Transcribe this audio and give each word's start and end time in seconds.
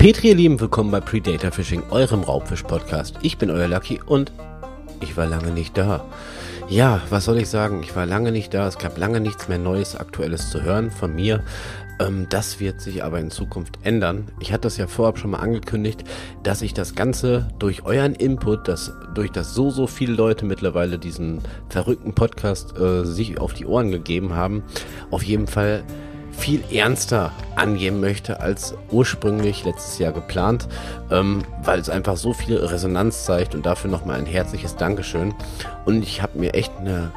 Petri, 0.00 0.28
ihr 0.28 0.34
Lieben, 0.34 0.58
willkommen 0.58 0.90
bei 0.90 1.00
Predator 1.00 1.50
Fishing, 1.50 1.82
eurem 1.90 2.22
Raubfisch-Podcast. 2.22 3.16
Ich 3.20 3.36
bin 3.36 3.50
euer 3.50 3.68
Lucky 3.68 4.00
und 4.00 4.32
ich 5.02 5.18
war 5.18 5.26
lange 5.26 5.50
nicht 5.50 5.76
da. 5.76 6.06
Ja, 6.70 7.02
was 7.10 7.26
soll 7.26 7.36
ich 7.36 7.50
sagen? 7.50 7.82
Ich 7.82 7.94
war 7.94 8.06
lange 8.06 8.32
nicht 8.32 8.54
da. 8.54 8.66
Es 8.66 8.78
gab 8.78 8.96
lange 8.96 9.20
nichts 9.20 9.48
mehr 9.48 9.58
Neues, 9.58 9.96
Aktuelles 9.96 10.48
zu 10.48 10.62
hören 10.62 10.90
von 10.90 11.14
mir. 11.14 11.44
Ähm, 12.00 12.24
das 12.30 12.60
wird 12.60 12.80
sich 12.80 13.04
aber 13.04 13.20
in 13.20 13.30
Zukunft 13.30 13.78
ändern. 13.82 14.28
Ich 14.40 14.54
hatte 14.54 14.62
das 14.62 14.78
ja 14.78 14.86
vorab 14.86 15.18
schon 15.18 15.32
mal 15.32 15.40
angekündigt, 15.40 16.02
dass 16.44 16.62
ich 16.62 16.72
das 16.72 16.94
Ganze 16.94 17.48
durch 17.58 17.84
euren 17.84 18.14
Input, 18.14 18.68
dass 18.68 18.94
durch 19.14 19.30
das 19.30 19.54
so, 19.54 19.68
so 19.68 19.86
viele 19.86 20.14
Leute 20.14 20.46
mittlerweile 20.46 20.98
diesen 20.98 21.42
verrückten 21.68 22.14
Podcast 22.14 22.74
äh, 22.78 23.04
sich 23.04 23.38
auf 23.38 23.52
die 23.52 23.66
Ohren 23.66 23.90
gegeben 23.90 24.32
haben, 24.32 24.62
auf 25.10 25.22
jeden 25.22 25.46
Fall 25.46 25.84
viel 26.32 26.62
ernster 26.72 27.32
angehen 27.56 28.00
möchte 28.00 28.40
als 28.40 28.74
ursprünglich 28.90 29.64
letztes 29.64 29.98
Jahr 29.98 30.12
geplant, 30.12 30.68
ähm, 31.10 31.42
weil 31.62 31.78
es 31.78 31.90
einfach 31.90 32.16
so 32.16 32.32
viel 32.32 32.56
Resonanz 32.56 33.24
zeigt 33.24 33.54
und 33.54 33.66
dafür 33.66 33.90
nochmal 33.90 34.18
ein 34.18 34.26
herzliches 34.26 34.76
Dankeschön. 34.76 35.34
Und 35.84 36.02
ich 36.02 36.22
habe 36.22 36.38
mir 36.38 36.54
echt 36.54 36.72
eine 36.78 37.12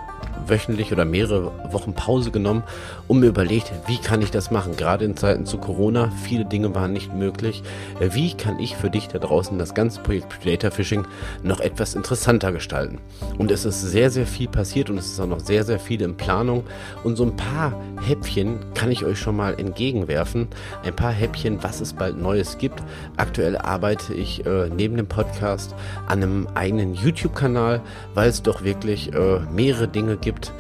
wöchentlich 0.48 0.92
oder 0.92 1.06
mehrere 1.06 1.52
Wochen 1.72 1.94
Pause 1.94 2.32
genommen 2.32 2.64
und 3.08 3.20
mir 3.20 3.28
überlegt, 3.28 3.72
wie 3.88 3.98
kann 3.98 4.22
ich 4.22 4.32
das 4.32 4.52
machen? 4.52 4.76
Gerade 4.76 5.06
in 5.06 5.18
Zeiten 5.18 5.46
zu 5.46 5.58
Corona, 5.58 6.12
viele 6.24 6.46
Dinge 6.46 6.74
waren 6.76 6.94
nicht 6.94 7.14
möglich. 7.14 7.64
Wie 8.00 8.34
kann 8.34 8.60
ich 8.60 8.76
für 8.76 8.90
dich 8.90 9.08
da 9.08 9.20
draußen 9.20 9.58
das 9.58 9.74
ganze 9.74 10.02
Projekt 10.02 10.30
Predator 10.30 10.72
Fishing 10.72 11.06
noch 11.44 11.60
etwas 11.60 11.96
interessanter 11.96 12.52
gestalten? 12.52 13.00
Und 13.38 13.52
es 13.52 13.66
ist 13.66 13.82
sehr, 13.82 14.10
sehr 14.10 14.28
viel 14.28 14.48
passiert 14.48 14.90
und 14.90 14.98
es 14.98 15.08
ist 15.08 15.20
auch 15.20 15.28
noch 15.28 15.40
sehr, 15.40 15.64
sehr 15.64 15.80
viel 15.80 16.02
in 16.02 16.16
Planung. 16.18 16.64
Und 17.04 17.16
so 17.16 17.24
ein 17.24 17.36
paar 17.36 17.74
Häppchen 18.06 18.60
kann 18.74 18.92
ich 18.92 19.06
euch 19.06 19.20
schon 19.20 19.36
mal 19.36 19.60
entgegenwerfen. 19.60 20.48
Ein 20.84 20.96
paar 20.96 21.12
Häppchen, 21.12 21.64
was 21.64 21.82
es 21.82 21.94
bald 21.94 22.18
Neues 22.18 22.58
gibt. 22.58 22.84
Aktuell 23.18 23.58
arbeite 23.58 24.14
ich 24.14 24.46
äh, 24.46 24.70
neben 24.70 24.98
dem 24.98 25.08
Podcast 25.08 25.76
an 26.08 26.24
einem 26.24 26.48
eigenen 26.54 26.94
YouTube-Kanal, 26.94 27.82
weil 28.14 28.30
es 28.30 28.42
doch 28.42 28.64
wirklich 28.64 29.14
äh, 29.14 29.40
mehrere 29.54 29.88
Dinge 29.88 30.18
gibt, 30.24 30.52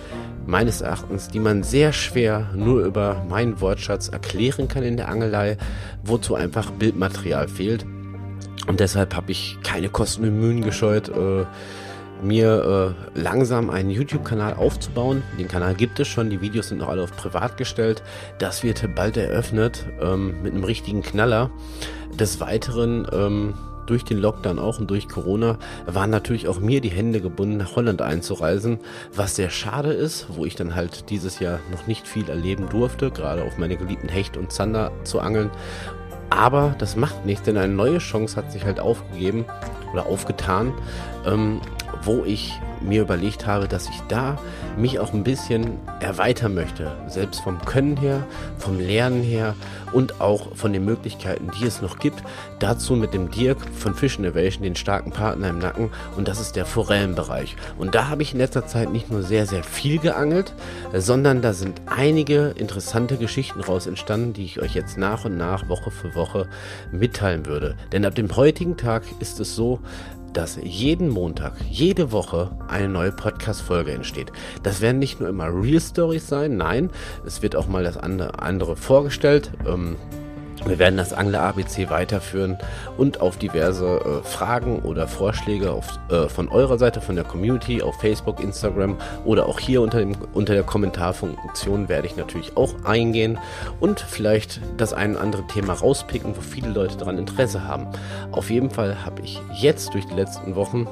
meines 0.46 0.82
Erachtens, 0.82 1.30
die 1.30 1.40
man 1.40 1.64
sehr 1.64 1.94
schwer 1.94 2.50
nur 2.54 2.84
über 2.84 3.26
meinen 3.30 3.62
Wortschatz 3.62 4.10
erklären 4.10 4.68
kann 4.68 4.84
in 4.84 4.98
der 4.98 5.10
Angelei, 5.10 5.58
wozu 6.04 6.36
einfach 6.36 6.72
Bildmaterial 6.72 7.48
fehlt. 7.48 7.86
Und 8.68 8.80
deshalb 8.80 9.16
habe 9.16 9.32
ich 9.32 9.58
keine 9.64 9.90
Kosten 9.90 10.24
und 10.24 10.40
Mühen 10.40 10.62
gescheut, 10.62 11.10
äh, 11.10 11.46
mir 12.22 12.96
äh, 13.16 13.20
langsam 13.20 13.70
einen 13.70 13.90
YouTube-Kanal 13.90 14.54
aufzubauen. 14.54 15.24
Den 15.38 15.48
Kanal 15.48 15.76
gibt 15.76 16.00
es 16.00 16.08
schon, 16.08 16.30
die 16.30 16.42
Videos 16.42 16.70
sind 16.70 16.78
noch 16.78 16.90
alle 16.90 17.04
auf 17.04 17.16
privat 17.16 17.58
gestellt. 17.58 18.02
Das 18.40 18.64
wird 18.64 18.96
bald 18.96 19.18
eröffnet 19.18 19.86
ähm, 20.02 20.42
mit 20.42 20.54
einem 20.54 20.64
richtigen 20.64 21.02
Knaller. 21.02 21.52
Des 22.18 22.40
Weiteren 22.40 23.08
ähm, 23.12 23.54
durch 23.86 24.04
den 24.04 24.18
Lockdown 24.18 24.60
auch 24.60 24.80
und 24.80 24.90
durch 24.90 25.08
Corona 25.08 25.58
waren 25.86 26.10
natürlich 26.10 26.48
auch 26.48 26.60
mir 26.60 26.82
die 26.82 26.90
Hände 26.90 27.22
gebunden, 27.22 27.58
nach 27.58 27.76
Holland 27.76 28.02
einzureisen, 28.02 28.80
was 29.16 29.36
sehr 29.36 29.50
schade 29.50 29.92
ist, 29.92 30.28
wo 30.30 30.46
ich 30.46 30.56
dann 30.56 30.76
halt 30.76 31.10
dieses 31.10 31.40
Jahr 31.40 31.60
noch 31.72 31.88
nicht 31.88 32.08
viel 32.08 32.30
erleben 32.30 32.70
durfte, 32.70 33.12
gerade 33.12 33.44
auf 33.44 33.58
meine 33.58 33.78
geliebten 33.78 34.10
Hecht 34.10 34.38
und 34.38 34.52
Zander 34.52 34.92
zu 35.04 35.20
angeln. 35.20 35.50
Aber 36.30 36.76
das 36.80 36.96
macht 36.96 37.26
nichts, 37.26 37.44
denn 37.44 37.58
eine 37.58 37.74
neue 37.74 38.00
Chance 38.00 38.36
hat 38.36 38.52
sich 38.52 38.66
halt 38.66 38.80
aufgegeben 38.80 39.46
oder 39.94 40.08
aufgetan, 40.08 40.74
ähm, 41.26 41.62
wo 42.06 42.24
ich 42.26 42.60
mir 42.82 43.02
überlegt 43.02 43.48
habe, 43.48 43.68
dass 43.68 43.90
ich 43.90 44.00
da 44.10 44.38
mich 44.78 45.00
auch 45.00 45.14
ein 45.14 45.24
bisschen 45.24 45.78
erweitern 46.00 46.54
möchte. 46.54 46.92
Selbst 47.08 47.42
vom 47.42 47.60
Können 47.64 47.98
her, 47.98 48.26
vom 48.58 48.80
Lernen 48.80 49.24
her 49.24 49.56
und 49.92 50.20
auch 50.20 50.56
von 50.56 50.74
den 50.74 50.84
Möglichkeiten, 50.84 51.50
die 51.60 51.66
es 51.66 51.82
noch 51.82 52.00
gibt. 52.00 52.24
Dazu 52.60 52.96
mit 52.96 53.14
dem 53.14 53.32
Dirk 53.32 53.58
von 53.76 53.94
Fish 53.94 54.18
Innovation, 54.18 54.64
den 54.64 54.76
starken 54.76 55.12
Partner 55.12 55.50
im 55.50 55.60
Nacken. 55.60 55.92
Und 56.18 56.28
das 56.28 56.40
ist 56.40 56.56
der 56.56 56.66
Forellenbereich. 56.66 57.56
Und 57.78 57.96
da 57.96 58.10
habe 58.10 58.22
ich 58.22 58.34
in 58.34 58.40
letzter 58.40 58.68
Zeit 58.68 58.92
nicht 58.92 59.12
nur 59.12 59.24
sehr, 59.24 59.46
sehr 59.46 59.64
viel 59.64 60.00
geangelt, 60.00 60.54
sondern 60.94 61.42
da 61.42 61.54
sind 61.54 61.82
einige 61.86 62.54
interessante 62.58 63.18
Geschichten 63.18 63.62
raus 63.62 63.88
entstanden, 63.88 64.34
die 64.34 64.46
ich 64.46 64.62
euch 64.62 64.74
jetzt 64.76 64.98
nach 64.98 65.26
und 65.26 65.38
nach, 65.38 65.70
Woche 65.70 65.92
für 65.92 66.16
Woche 66.16 66.48
mitteilen 66.92 67.46
würde. 67.46 67.76
Denn 67.92 68.06
ab 68.06 68.16
dem 68.16 68.36
heutigen 68.36 68.78
Tag 68.78 69.04
ist 69.20 69.40
es 69.40 69.56
so, 69.56 69.80
dass 70.34 70.58
jeden 70.62 71.10
Montag, 71.10 71.54
jede 71.70 72.12
Woche 72.12 72.52
eine 72.68 72.90
neue 72.90 73.12
Podcast-Folge 73.12 73.92
entsteht. 73.92 74.32
Das 74.64 74.82
werden 74.82 75.00
nicht 75.00 75.20
nur 75.20 75.30
immer 75.30 75.46
Real 75.46 75.80
Stories 75.80 76.28
sein, 76.28 76.58
nein, 76.58 76.90
es 77.26 77.42
wird 77.42 77.56
auch 77.56 77.68
mal 77.68 77.84
das 77.84 77.98
andere 77.98 78.76
vorgestellt. 78.76 79.52
Ähm, 79.66 79.96
wir 80.66 80.80
werden 80.80 80.98
das 80.98 81.14
Angler 81.14 81.42
ABC 81.42 81.90
weiterführen 81.90 82.58
und 82.98 83.22
auf 83.22 83.38
diverse 83.38 83.86
äh, 83.86 84.28
Fragen 84.28 84.80
oder 84.80 85.08
Vorschläge 85.08 85.72
auf, 85.72 86.00
äh, 86.10 86.30
von 86.30 86.50
eurer 86.50 86.78
Seite, 86.78 87.02
von 87.02 87.16
der 87.16 87.26
Community, 87.26 87.82
auf 87.82 88.00
Facebook, 88.00 88.40
Instagram 88.40 88.98
oder 89.26 89.48
auch 89.48 89.60
hier 89.60 89.82
unter, 89.82 90.00
dem, 90.00 90.16
unter 90.34 90.54
der 90.54 90.64
Kommentarfunktion 90.64 91.90
werde 91.90 92.08
ich 92.08 92.16
natürlich 92.16 92.56
auch 92.56 92.74
eingehen 92.86 93.40
und 93.80 94.00
vielleicht 94.00 94.62
das 94.78 94.94
ein 94.94 95.14
oder 95.14 95.22
andere 95.22 95.48
Thema 95.48 95.74
rauspicken, 95.74 96.36
wo 96.36 96.42
viele 96.42 96.70
Leute 96.70 96.98
daran 96.98 97.18
Interesse 97.18 97.68
haben. 97.68 97.88
Auf 98.32 98.50
jeden 98.50 98.70
Fall 98.70 99.06
habe 99.06 99.22
ich 99.22 99.42
jetzt 99.54 99.94
durch 99.94 100.06
die 100.06 100.16
letzten 100.16 100.56
Wochen 100.56 100.88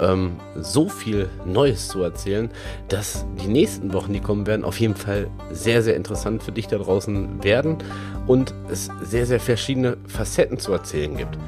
ähm, 0.00 0.36
so 0.56 0.88
viel 0.88 1.28
Neues 1.44 1.88
zu 1.88 2.02
erzählen, 2.02 2.50
dass 2.88 3.24
die 3.40 3.48
nächsten 3.48 3.92
Wochen, 3.92 4.12
die 4.12 4.20
kommen 4.20 4.46
werden, 4.46 4.64
auf 4.64 4.80
jeden 4.80 4.96
Fall 4.96 5.28
sehr, 5.50 5.82
sehr 5.82 5.96
interessant 5.96 6.42
für 6.42 6.52
dich 6.52 6.68
da 6.68 6.78
draußen 6.78 7.42
werden 7.42 7.78
und 8.26 8.54
es 8.70 8.88
sehr, 9.02 9.26
sehr 9.26 9.40
verschiedene 9.40 9.96
Facetten 10.06 10.58
zu 10.58 10.72
erzählen 10.72 11.16
gibt. 11.16 11.38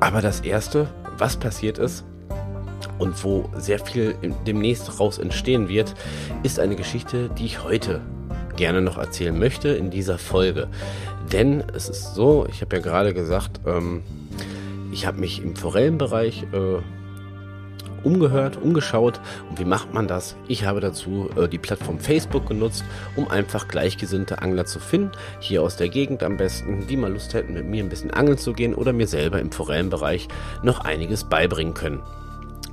Aber 0.00 0.20
das 0.20 0.40
Erste, 0.40 0.88
was 1.18 1.36
passiert 1.36 1.78
ist, 1.78 2.04
und 2.98 3.24
wo 3.24 3.48
sehr 3.56 3.80
viel 3.80 4.14
demnächst 4.46 5.00
raus 5.00 5.18
entstehen 5.18 5.68
wird, 5.68 5.94
ist 6.42 6.60
eine 6.60 6.76
Geschichte, 6.76 7.30
die 7.36 7.46
ich 7.46 7.64
heute 7.64 8.00
gerne 8.56 8.80
noch 8.80 8.96
erzählen 8.96 9.36
möchte 9.36 9.70
in 9.70 9.90
dieser 9.90 10.18
Folge. 10.18 10.68
Denn 11.32 11.64
es 11.74 11.88
ist 11.88 12.14
so, 12.14 12.46
ich 12.48 12.60
habe 12.60 12.76
ja 12.76 12.82
gerade 12.82 13.14
gesagt, 13.14 13.60
ähm, 13.66 14.02
ich 14.92 15.06
habe 15.06 15.18
mich 15.18 15.42
im 15.42 15.56
Forellenbereich 15.56 16.44
äh, 16.52 16.78
umgehört, 18.04 18.58
umgeschaut. 18.60 19.20
Und 19.48 19.58
wie 19.58 19.64
macht 19.64 19.92
man 19.92 20.08
das? 20.08 20.36
Ich 20.48 20.64
habe 20.64 20.80
dazu 20.80 21.30
äh, 21.36 21.48
die 21.48 21.58
Plattform 21.58 21.98
Facebook 21.98 22.46
genutzt, 22.46 22.84
um 23.16 23.28
einfach 23.28 23.68
gleichgesinnte 23.68 24.42
Angler 24.42 24.66
zu 24.66 24.78
finden. 24.78 25.12
Hier 25.40 25.62
aus 25.62 25.76
der 25.76 25.88
Gegend 25.88 26.22
am 26.22 26.36
besten, 26.36 26.86
die 26.86 26.96
mal 26.96 27.12
Lust 27.12 27.34
hätten, 27.34 27.54
mit 27.54 27.66
mir 27.66 27.82
ein 27.82 27.88
bisschen 27.88 28.10
angeln 28.10 28.38
zu 28.38 28.52
gehen 28.52 28.74
oder 28.74 28.92
mir 28.92 29.06
selber 29.06 29.40
im 29.40 29.52
Forellenbereich 29.52 30.28
noch 30.62 30.80
einiges 30.80 31.24
beibringen 31.24 31.74
können 31.74 32.00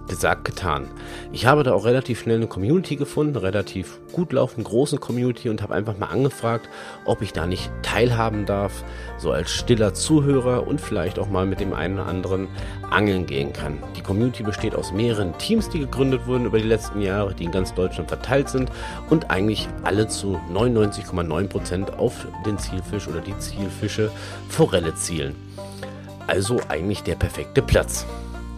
gesagt, 0.09 0.43
getan. 0.45 0.87
Ich 1.31 1.45
habe 1.45 1.63
da 1.63 1.73
auch 1.73 1.85
relativ 1.85 2.21
schnell 2.21 2.37
eine 2.37 2.47
Community 2.47 2.95
gefunden, 2.95 3.37
relativ 3.37 3.99
gut 4.11 4.33
laufende, 4.33 4.69
große 4.69 4.97
Community 4.97 5.49
und 5.49 5.61
habe 5.61 5.75
einfach 5.75 5.97
mal 5.97 6.07
angefragt, 6.07 6.67
ob 7.05 7.21
ich 7.21 7.31
da 7.31 7.45
nicht 7.45 7.71
teilhaben 7.83 8.45
darf, 8.45 8.83
so 9.17 9.31
als 9.31 9.51
stiller 9.51 9.93
Zuhörer 9.93 10.67
und 10.67 10.81
vielleicht 10.81 11.19
auch 11.19 11.29
mal 11.29 11.45
mit 11.45 11.59
dem 11.59 11.73
einen 11.73 11.99
oder 11.99 12.07
anderen 12.07 12.47
angeln 12.89 13.25
gehen 13.25 13.53
kann. 13.53 13.77
Die 13.95 14.01
Community 14.01 14.43
besteht 14.43 14.75
aus 14.75 14.91
mehreren 14.91 15.37
Teams, 15.37 15.69
die 15.69 15.79
gegründet 15.79 16.25
wurden 16.27 16.45
über 16.45 16.57
die 16.57 16.67
letzten 16.67 17.01
Jahre, 17.01 17.33
die 17.33 17.45
in 17.45 17.51
ganz 17.51 17.73
Deutschland 17.73 18.09
verteilt 18.09 18.49
sind 18.49 18.71
und 19.09 19.29
eigentlich 19.31 19.67
alle 19.83 20.07
zu 20.07 20.39
99,9% 20.51 21.95
auf 21.97 22.27
den 22.45 22.57
Zielfisch 22.57 23.07
oder 23.07 23.21
die 23.21 23.37
Zielfische 23.37 24.11
Forelle 24.49 24.95
zielen. 24.95 25.35
Also 26.27 26.59
eigentlich 26.67 27.03
der 27.03 27.15
perfekte 27.15 27.61
Platz. 27.61 28.05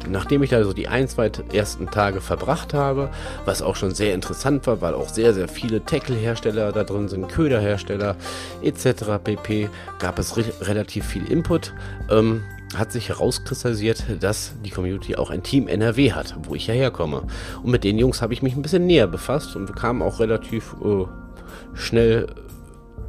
Nachdem 0.10 0.44
ich 0.44 0.50
da 0.50 0.64
so 0.64 0.74
die 0.74 0.88
ein, 0.88 1.08
zwei 1.08 1.32
ersten 1.54 1.90
Tage 1.90 2.22
verbracht 2.22 2.74
habe, 2.74 3.10
was 3.46 3.62
auch 3.62 3.76
schon 3.76 3.94
sehr 3.94 4.14
interessant 4.14 4.66
war, 4.68 4.82
weil 4.82 4.94
auch 4.94 5.10
sehr, 5.10 5.34
sehr 5.34 5.48
viele 5.48 5.84
Tackle-Hersteller 5.84 6.72
da 6.72 6.84
drin 6.84 7.08
sind, 7.08 7.28
Köderhersteller 7.28 8.16
etc. 8.62 9.20
pp, 9.24 9.70
gab 10.00 10.20
es 10.20 10.38
re 10.38 10.44
relativ 10.62 11.06
viel 11.06 11.26
Input. 11.26 11.74
Ähm, 12.10 12.44
hat 12.76 12.92
sich 12.92 13.10
herauskristallisiert, 13.10 14.04
dass 14.22 14.54
die 14.64 14.70
Community 14.70 15.16
auch 15.16 15.30
ein 15.30 15.44
Team 15.44 15.68
NRW 15.68 16.14
hat, 16.14 16.36
wo 16.44 16.56
ich 16.56 16.68
ja 16.68 16.74
herkomme. 16.74 17.24
Und 17.64 17.72
mit 17.72 17.84
den 17.84 17.98
Jungs 17.98 18.22
habe 18.22 18.34
ich 18.34 18.42
mich 18.42 18.56
ein 18.56 18.62
bisschen 18.62 18.86
näher 18.86 19.08
befasst 19.08 19.56
und 19.56 19.68
wir 19.68 19.76
kamen 19.76 20.02
auch 20.02 20.20
relativ 20.20 20.76
äh, 20.82 21.06
schnell 21.74 22.28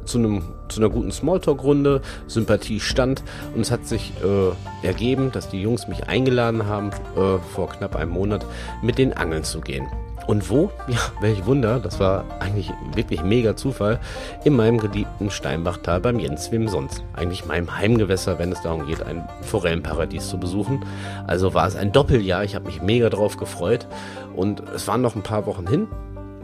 zu, 0.05 0.17
einem, 0.17 0.43
zu 0.69 0.79
einer 0.79 0.89
guten 0.89 1.11
Smalltalk-Runde, 1.11 2.01
Sympathie 2.27 2.79
stand 2.79 3.23
und 3.55 3.61
es 3.61 3.71
hat 3.71 3.87
sich 3.87 4.13
äh, 4.23 4.85
ergeben, 4.87 5.31
dass 5.31 5.49
die 5.49 5.61
Jungs 5.61 5.87
mich 5.87 6.07
eingeladen 6.07 6.67
haben, 6.67 6.91
äh, 7.15 7.39
vor 7.53 7.69
knapp 7.69 7.95
einem 7.95 8.11
Monat 8.11 8.45
mit 8.81 8.97
den 8.97 9.13
Angeln 9.13 9.43
zu 9.43 9.61
gehen. 9.61 9.87
Und 10.27 10.49
wo? 10.49 10.71
Ja, 10.87 10.99
welch 11.21 11.45
Wunder, 11.45 11.79
das 11.79 11.99
war 11.99 12.25
eigentlich 12.39 12.71
wirklich 12.93 13.23
mega 13.23 13.55
Zufall, 13.55 13.99
in 14.43 14.55
meinem 14.55 14.77
geliebten 14.77 15.31
Steinbachtal 15.31 16.01
beim 16.01 16.19
Jens 16.19 16.51
Wim 16.51 16.67
sonst. 16.67 17.03
Eigentlich 17.13 17.45
meinem 17.45 17.75
Heimgewässer, 17.75 18.37
wenn 18.37 18.51
es 18.51 18.61
darum 18.61 18.85
geht, 18.85 19.01
ein 19.01 19.27
Forellenparadies 19.41 20.27
zu 20.27 20.37
besuchen. 20.37 20.85
Also 21.25 21.53
war 21.53 21.67
es 21.67 21.75
ein 21.75 21.91
Doppeljahr, 21.91 22.43
ich 22.43 22.55
habe 22.55 22.65
mich 22.65 22.81
mega 22.81 23.09
drauf 23.09 23.37
gefreut 23.37 23.87
und 24.35 24.61
es 24.75 24.87
waren 24.87 25.01
noch 25.01 25.15
ein 25.15 25.23
paar 25.23 25.45
Wochen 25.45 25.67
hin 25.67 25.87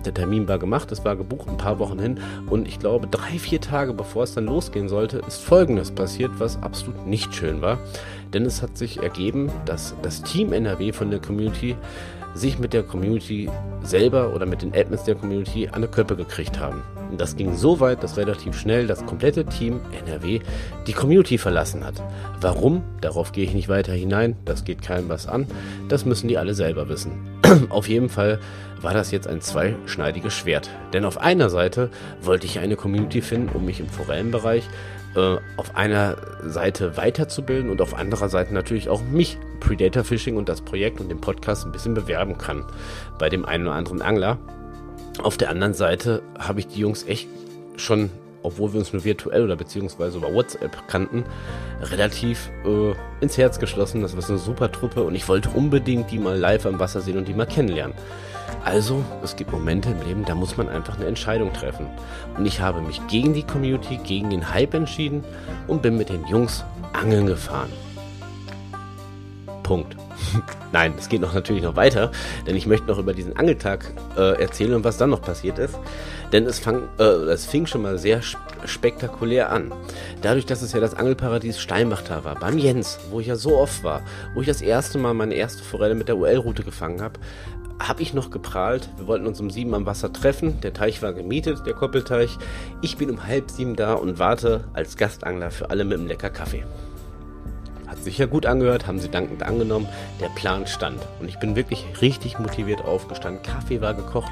der 0.06 0.14
Termin 0.14 0.48
war 0.48 0.60
gemacht, 0.60 0.92
es 0.92 1.06
war 1.06 1.16
gebucht, 1.16 1.50
ein 1.50 1.58
paar 1.58 1.80
Wochen 1.80 2.00
hin. 2.00 2.20
Und 2.50 2.68
ich 2.68 2.80
glaube, 2.80 3.08
drei, 3.08 3.40
vier 3.40 3.62
Tage 3.62 3.94
bevor 3.94 4.24
es 4.24 4.34
dann 4.34 4.46
losgehen 4.46 4.90
sollte, 4.90 5.20
ist 5.28 5.42
Folgendes 5.42 5.92
passiert, 5.92 6.32
was 6.38 6.62
absolut 6.62 7.08
nicht 7.08 7.34
schön 7.34 7.62
war. 7.62 7.80
Denn 8.34 8.46
es 8.46 8.62
hat 8.62 8.78
sich 8.78 9.02
ergeben, 9.02 9.52
dass 9.66 9.96
das 10.02 10.22
Team 10.22 10.54
NRW 10.54 10.92
von 10.92 11.10
der 11.10 11.20
Community 11.20 11.76
sich 12.34 12.60
mit 12.60 12.74
der 12.74 12.84
Community 12.84 13.50
selber 13.82 14.34
oder 14.36 14.46
mit 14.46 14.62
den 14.62 14.74
Admins 14.74 15.04
der 15.04 15.16
Community 15.16 15.68
an 15.68 15.82
der 15.82 15.90
Köppe 15.90 16.16
gekriegt 16.16 16.60
haben. 16.60 16.84
Und 17.10 17.20
das 17.20 17.36
ging 17.36 17.56
so 17.56 17.80
weit, 17.80 18.04
dass 18.04 18.18
relativ 18.18 18.58
schnell 18.58 18.86
das 18.86 19.06
komplette 19.06 19.46
Team 19.46 19.80
NRW 20.06 20.42
die 20.86 20.94
Community 20.94 21.38
verlassen 21.38 21.84
hat. 21.84 21.96
Warum? 22.40 22.84
Darauf 23.02 23.32
gehe 23.32 23.44
ich 23.44 23.54
nicht 23.54 23.68
weiter 23.68 23.94
hinein. 23.94 24.36
Das 24.46 24.64
geht 24.64 24.82
keinem 24.82 25.10
was 25.10 25.28
an. 25.28 25.48
Das 25.88 26.06
müssen 26.06 26.28
die 26.28 26.38
alle 26.38 26.54
selber 26.54 26.88
wissen. 26.88 27.12
auf 27.70 27.90
jeden 27.90 28.10
Fall 28.10 28.40
war 28.82 28.94
das 28.94 29.12
jetzt 29.12 29.28
ein 29.28 29.42
zweischneidiges 29.42 30.34
Schwert. 30.34 30.70
Denn 30.94 31.06
auf 31.06 31.18
einer 31.18 31.50
Seite 31.50 31.90
wollte 32.22 32.46
ich 32.46 32.60
eine 32.60 32.76
Community 32.76 33.22
finden, 33.22 33.56
um 33.56 33.66
mich 33.66 33.80
im 33.80 33.90
Forellenbereich 33.90 34.68
äh, 35.16 35.38
auf 35.58 35.76
einer 35.76 36.18
Seite 36.44 36.98
weiterzubilden 36.98 37.70
und 37.70 37.82
auf 37.82 37.96
anderer 37.96 38.30
Seite 38.30 38.54
natürlich 38.54 38.90
auch 38.90 39.02
mich, 39.02 39.38
Predator 39.60 40.04
Fishing 40.04 40.38
und 40.38 40.50
das 40.50 40.62
Projekt 40.62 41.00
und 41.02 41.10
den 41.10 41.20
Podcast 41.20 41.66
ein 41.66 41.72
bisschen 41.72 41.94
bewerben 41.94 42.38
kann 42.38 42.64
bei 43.18 43.30
dem 43.30 43.46
einen 43.46 43.68
oder 43.68 43.76
anderen 43.76 44.02
Angler. 44.02 44.38
Auf 45.22 45.38
der 45.38 45.50
anderen 45.50 45.74
Seite 45.74 46.22
habe 46.38 46.60
ich 46.60 46.68
die 46.68 46.80
Jungs 46.80 47.04
echt 47.04 47.28
schon, 47.76 48.10
obwohl 48.44 48.74
wir 48.74 48.80
uns 48.80 48.94
nur 48.94 49.04
virtuell 49.04 49.44
oder 49.44 49.56
beziehungsweise 49.56 50.18
über 50.18 50.34
WhatsApp 50.34 50.88
kannten, 50.88 51.24
relativ 51.82 52.50
äh, 52.66 52.94
ins 53.22 53.38
Herz 53.38 53.60
geschlossen. 53.60 54.02
Das 54.02 54.16
war 54.16 54.28
eine 54.28 54.38
super 54.38 54.72
Truppe 54.72 55.04
und 55.04 55.16
ich 55.16 55.28
wollte 55.28 55.50
unbedingt 55.50 56.12
die 56.12 56.20
mal 56.20 56.38
live 56.38 56.66
am 56.66 56.80
Wasser 56.80 57.02
sehen 57.02 57.18
und 57.18 57.28
die 57.28 57.34
mal 57.34 57.46
kennenlernen. 57.46 57.96
Also, 58.66 59.04
es 59.24 59.36
gibt 59.36 59.52
Momente 59.52 59.90
im 59.90 60.02
Leben, 60.06 60.26
da 60.26 60.36
muss 60.36 60.58
man 60.58 60.70
einfach 60.70 60.98
eine 60.98 61.06
Entscheidung 61.06 61.54
treffen. 61.54 61.88
Und 62.38 62.46
ich 62.46 62.60
habe 62.60 62.82
mich 62.82 63.00
gegen 63.08 63.34
die 63.34 63.44
Community, 63.44 63.98
gegen 63.98 64.30
den 64.30 64.54
Hype 64.54 64.74
entschieden 64.74 65.24
und 65.68 65.82
bin 65.82 65.98
mit 65.98 66.10
den 66.10 66.26
Jungs 66.28 66.64
angeln 66.94 67.26
gefahren. 67.26 67.72
Punkt. 69.64 69.96
Nein, 70.72 70.94
es 70.98 71.10
geht 71.10 71.22
noch 71.22 71.34
natürlich 71.34 71.64
noch 71.64 71.76
weiter, 71.76 72.12
denn 72.46 72.56
ich 72.56 72.68
möchte 72.68 72.88
noch 72.88 73.00
über 73.00 73.14
diesen 73.14 73.36
Angeltag 73.36 73.92
äh, 74.16 74.40
erzählen 74.40 74.76
und 74.76 74.84
was 74.84 74.98
dann 74.98 75.10
noch 75.10 75.22
passiert 75.22 75.58
ist. 75.58 75.78
Denn 76.32 76.46
es, 76.46 76.60
fang, 76.60 76.84
äh, 77.00 77.04
es 77.04 77.46
fing 77.46 77.66
schon 77.66 77.82
mal 77.82 77.98
sehr 77.98 78.22
spektakulär 78.66 79.52
an. 79.52 79.74
Dadurch, 80.22 80.46
dass 80.46 80.62
es 80.62 80.74
ja 80.74 80.80
das 80.80 80.94
Angelparadies 80.94 81.60
Steinbachtal 81.60 82.24
war, 82.24 82.36
beim 82.36 82.60
Jens, 82.60 83.00
wo 83.10 83.20
ich 83.20 83.28
ja 83.28 83.36
so 83.36 83.58
oft 83.58 83.84
war, 83.84 84.02
wo 84.36 84.42
ich 84.42 84.48
das 84.48 84.62
erste 84.62 85.00
Mal 85.00 85.16
meine 85.16 85.34
erste 85.34 85.64
Forelle 85.64 85.96
mit 85.96 86.08
der 86.08 86.18
UL-Route 86.18 86.64
gefangen 86.64 87.02
habe, 87.02 87.20
habe 87.80 88.02
ich 88.02 88.14
noch 88.14 88.30
geprahlt. 88.30 88.90
Wir 88.98 89.08
wollten 89.08 89.26
uns 89.26 89.40
um 89.40 89.50
sieben 89.50 89.74
am 89.74 89.86
Wasser 89.86 90.12
treffen. 90.12 90.60
Der 90.62 90.74
Teich 90.74 91.02
war 91.02 91.14
gemietet, 91.14 91.66
der 91.66 91.74
Koppelteich. 91.74 92.38
Ich 92.82 92.98
bin 92.98 93.10
um 93.10 93.26
halb 93.26 93.50
sieben 93.50 93.76
da 93.76 93.94
und 93.94 94.20
warte 94.20 94.66
als 94.74 94.98
Gastangler 94.98 95.50
für 95.50 95.70
alle 95.70 95.86
mit 95.86 95.98
einem 95.98 96.08
lecker 96.08 96.30
Kaffee. 96.30 96.64
Hat 97.90 97.98
sich 98.04 98.20
ja 98.20 98.28
gut 98.28 98.46
angehört, 98.46 98.86
haben 98.86 99.00
sie 99.00 99.10
dankend 99.10 99.42
angenommen. 99.42 99.88
Der 100.22 100.30
Plan 100.30 100.68
stand. 100.68 101.02
Und 101.20 101.28
ich 101.28 101.40
bin 101.40 101.56
wirklich 101.56 101.84
richtig 102.02 102.38
motiviert 102.38 102.86
aufgestanden. 102.86 103.42
Kaffee 103.42 103.82
war 103.82 103.96
gekocht 103.96 104.32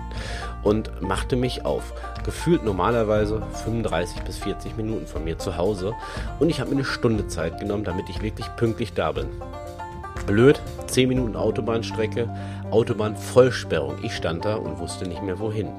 und 0.62 1.02
machte 1.02 1.36
mich 1.36 1.66
auf. 1.66 1.92
Gefühlt 2.24 2.64
normalerweise 2.64 3.42
35 3.64 4.22
bis 4.22 4.38
40 4.38 4.78
Minuten 4.78 5.08
von 5.08 5.24
mir 5.24 5.40
zu 5.40 5.58
Hause. 5.58 5.94
Und 6.40 6.50
ich 6.50 6.60
habe 6.60 6.70
mir 6.70 6.78
eine 6.78 6.86
Stunde 6.86 7.28
Zeit 7.28 7.60
genommen, 7.60 7.84
damit 7.84 8.10
ich 8.10 8.22
wirklich 8.22 8.48
pünktlich 8.58 8.94
da 8.94 9.12
bin. 9.12 9.26
Blöd, 10.28 10.62
10 10.86 11.10
Minuten 11.10 11.36
Autobahnstrecke, 11.36 12.30
Autobahnvollsperrung. 12.70 13.96
Ich 14.04 14.16
stand 14.16 14.46
da 14.46 14.56
und 14.56 14.78
wusste 14.78 15.08
nicht 15.08 15.24
mehr 15.24 15.40
wohin. 15.40 15.70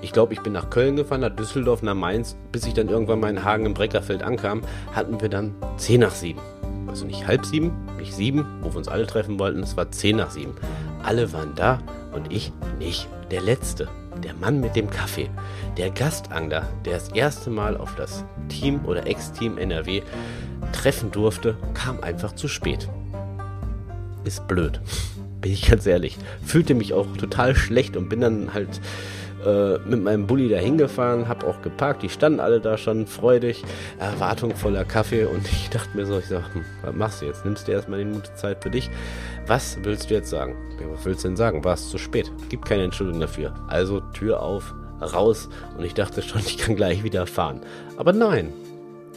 Ich 0.00 0.12
glaube, 0.12 0.32
ich 0.32 0.40
bin 0.40 0.52
nach 0.52 0.70
Köln 0.70 0.96
gefahren, 0.96 1.22
nach 1.22 1.34
Düsseldorf, 1.34 1.82
nach 1.82 1.94
Mainz, 1.94 2.36
bis 2.52 2.66
ich 2.66 2.74
dann 2.74 2.88
irgendwann 2.88 3.20
mal 3.20 3.30
in 3.30 3.44
Hagen 3.44 3.66
im 3.66 3.74
Breckerfeld 3.74 4.22
ankam, 4.22 4.62
hatten 4.92 5.20
wir 5.20 5.28
dann 5.28 5.54
10 5.76 6.00
nach 6.00 6.10
7. 6.10 6.40
Also 6.86 7.04
nicht 7.06 7.26
halb 7.26 7.44
7, 7.44 7.72
nicht 7.98 8.14
7, 8.14 8.44
wo 8.60 8.72
wir 8.72 8.76
uns 8.76 8.88
alle 8.88 9.06
treffen 9.06 9.38
wollten, 9.38 9.62
es 9.62 9.76
war 9.76 9.90
10 9.90 10.16
nach 10.16 10.30
7. 10.30 10.52
Alle 11.02 11.32
waren 11.32 11.54
da 11.54 11.80
und 12.12 12.32
ich 12.32 12.52
nicht. 12.78 13.08
Der 13.30 13.40
Letzte, 13.40 13.88
der 14.22 14.34
Mann 14.34 14.60
mit 14.60 14.76
dem 14.76 14.90
Kaffee, 14.90 15.30
der 15.76 15.90
Gastangler, 15.90 16.68
der 16.84 16.94
das 16.94 17.08
erste 17.08 17.50
Mal 17.50 17.76
auf 17.76 17.94
das 17.96 18.24
Team 18.48 18.84
oder 18.84 19.06
Ex-Team 19.06 19.58
NRW 19.58 20.02
treffen 20.72 21.10
durfte, 21.10 21.56
kam 21.72 22.00
einfach 22.00 22.32
zu 22.32 22.48
spät 22.48 22.88
ist 24.24 24.48
blöd. 24.48 24.80
Bin 25.40 25.52
ich 25.52 25.68
ganz 25.68 25.86
ehrlich. 25.86 26.16
Fühlte 26.44 26.74
mich 26.74 26.94
auch 26.94 27.06
total 27.16 27.54
schlecht 27.54 27.96
und 27.96 28.08
bin 28.08 28.20
dann 28.20 28.54
halt 28.54 28.80
äh, 29.44 29.78
mit 29.88 30.02
meinem 30.02 30.26
Bulli 30.26 30.48
da 30.48 30.56
hingefahren, 30.56 31.28
hab 31.28 31.44
auch 31.44 31.62
geparkt, 31.62 32.02
die 32.02 32.08
standen 32.08 32.40
alle 32.40 32.60
da 32.60 32.76
schon 32.78 33.06
freudig, 33.06 33.62
Erwartung 33.98 34.54
voller 34.54 34.84
Kaffee 34.84 35.24
und 35.24 35.46
ich 35.50 35.70
dachte 35.70 35.96
mir 35.96 36.06
so, 36.06 36.18
ich 36.18 36.26
sag, 36.26 36.54
hm, 36.54 36.64
was 36.82 36.94
machst 36.94 37.22
du 37.22 37.26
jetzt? 37.26 37.44
Nimmst 37.44 37.68
du 37.68 37.72
erstmal 37.72 37.98
die 37.98 38.06
Minute 38.06 38.34
Zeit 38.34 38.62
für 38.62 38.70
dich? 38.70 38.90
Was 39.46 39.78
willst 39.82 40.10
du 40.10 40.14
jetzt 40.14 40.30
sagen? 40.30 40.56
Was 40.92 41.04
willst 41.04 41.24
du 41.24 41.28
denn 41.28 41.36
sagen? 41.36 41.64
War 41.64 41.74
es 41.74 41.90
zu 41.90 41.98
spät? 41.98 42.30
Gibt 42.48 42.64
keine 42.64 42.84
Entschuldigung 42.84 43.20
dafür. 43.20 43.54
Also 43.68 44.00
Tür 44.00 44.42
auf, 44.42 44.74
raus 45.00 45.48
und 45.76 45.84
ich 45.84 45.94
dachte 45.94 46.22
schon, 46.22 46.40
ich 46.46 46.58
kann 46.58 46.76
gleich 46.76 47.04
wieder 47.04 47.26
fahren. 47.26 47.60
Aber 47.96 48.12
nein, 48.12 48.52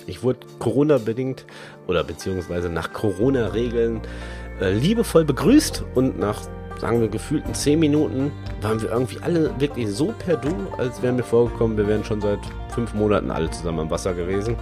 ich 0.05 0.23
wurde 0.23 0.39
Corona-bedingt 0.59 1.45
oder 1.87 2.03
beziehungsweise 2.03 2.69
nach 2.69 2.93
Corona-Regeln 2.93 4.01
äh, 4.61 4.71
liebevoll 4.73 5.25
begrüßt 5.25 5.83
und 5.95 6.17
nach, 6.17 6.41
sagen 6.79 7.01
wir, 7.01 7.07
gefühlten 7.07 7.53
10 7.53 7.79
Minuten 7.79 8.31
waren 8.61 8.81
wir 8.81 8.91
irgendwie 8.91 9.19
alle 9.21 9.51
wirklich 9.59 9.89
so 9.89 10.13
per 10.25 10.37
Du, 10.37 10.49
als 10.77 11.01
wären 11.01 11.17
wir 11.17 11.23
vorgekommen, 11.23 11.77
wir 11.77 11.87
wären 11.87 12.03
schon 12.03 12.21
seit 12.21 12.39
fünf 12.69 12.93
Monaten 12.93 13.31
alle 13.31 13.49
zusammen 13.49 13.79
am 13.79 13.89
Wasser 13.89 14.13
gewesen. 14.13 14.55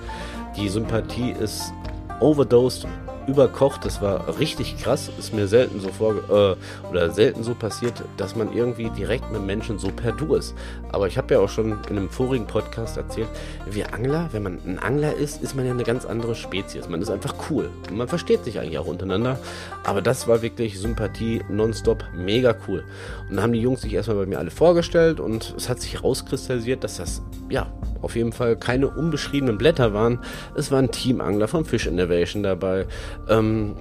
Die 0.56 0.70
Sympathie 0.70 1.32
ist 1.32 1.74
overdosed 2.20 2.88
überkocht. 3.28 3.86
Das 3.86 4.02
war 4.02 4.40
richtig 4.40 4.78
krass. 4.78 5.10
Ist 5.18 5.34
mir 5.34 5.48
selten 5.48 5.80
so 5.80 5.90
vor 5.90 6.16
äh, 6.30 6.90
oder 6.90 7.12
selten 7.12 7.44
so 7.44 7.56
passiert, 7.56 8.04
dass 8.18 8.36
man 8.36 8.54
irgendwie 8.54 8.90
direkt 8.90 9.32
mit 9.32 9.42
Menschen 9.42 9.80
so 9.80 9.90
per 9.90 10.12
Du 10.12 10.36
ist. 10.36 10.54
Aber 10.92 11.08
ich 11.08 11.18
habe 11.18 11.34
ja 11.34 11.40
auch 11.40 11.50
schon 11.50 11.72
in 11.90 11.98
einem 11.98 12.10
vorigen 12.10 12.48
Podcast 12.48 12.98
erzählt, 12.98 13.28
wir 13.70 13.94
Angler, 13.94 14.30
wenn 14.32 14.44
man 14.44 14.60
ein 14.66 14.80
Angler 14.80 15.14
ist, 15.14 15.42
ist 15.42 15.56
man 15.56 15.66
ja 15.66 15.72
eine 15.72 15.84
ganz 15.84 16.06
andere 16.06 16.36
Spezies. 16.36 16.88
Man 16.90 17.02
ist 17.02 17.10
einfach 17.10 17.36
cool 17.50 17.70
und 17.90 17.98
man 17.98 18.08
versteht 18.08 18.44
sich 18.44 18.60
eigentlich 18.60 18.78
auch 18.78 18.88
untereinander. 18.88 19.40
Aber 19.84 20.02
das 20.02 20.28
war 20.28 20.42
wirklich 20.42 20.80
Sympathie 20.80 21.42
nonstop, 21.50 22.04
mega 22.14 22.56
cool. 22.68 22.84
Und 23.30 23.36
dann 23.36 23.44
haben 23.44 23.54
die 23.54 23.62
Jungs 23.62 23.82
sich 23.82 23.94
erstmal 23.94 24.18
bei 24.18 24.26
mir 24.26 24.40
alle 24.40 24.52
vorgestellt 24.52 25.20
und 25.20 25.54
es 25.58 25.70
hat 25.70 25.82
sich 25.82 25.94
herauskristallisiert, 25.94 26.84
dass 26.84 26.98
das 26.98 27.22
ja 27.50 27.68
auf 28.06 28.16
jeden 28.16 28.32
Fall 28.32 28.56
keine 28.56 28.88
unbeschriebenen 28.88 29.58
Blätter 29.58 29.94
waren. 29.94 30.20
Es 30.54 30.72
war 30.72 30.78
ein 30.78 30.92
Teamangler 30.92 31.48
von 31.48 31.66
Fish 31.66 31.88
Innovation 31.88 32.44
dabei. 32.44 32.86
Ähm, 33.28 33.76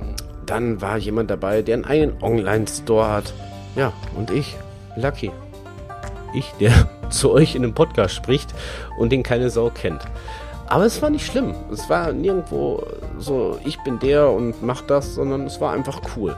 dann 0.46 0.80
war 0.80 0.96
jemand 0.96 1.30
dabei, 1.30 1.60
der 1.60 1.74
einen 1.74 1.84
eigenen 1.84 2.22
Online-Store 2.22 3.06
hat. 3.08 3.34
Ja, 3.76 3.92
und 4.16 4.30
ich, 4.30 4.56
Lucky. 4.96 5.30
Ich, 6.34 6.50
der 6.58 6.72
zu 7.10 7.32
euch 7.32 7.54
in 7.54 7.62
dem 7.62 7.74
Podcast 7.74 8.14
spricht 8.14 8.54
und 8.98 9.12
den 9.12 9.22
keine 9.22 9.50
Sau 9.50 9.68
kennt. 9.70 10.02
Aber 10.66 10.86
es 10.86 11.00
war 11.02 11.10
nicht 11.10 11.26
schlimm. 11.26 11.54
Es 11.70 11.88
war 11.88 12.12
nirgendwo 12.12 12.82
so, 13.18 13.58
ich 13.64 13.78
bin 13.84 13.98
der 13.98 14.30
und 14.30 14.62
mach 14.62 14.80
das, 14.82 15.14
sondern 15.14 15.46
es 15.46 15.60
war 15.60 15.72
einfach 15.72 16.00
cool. 16.16 16.36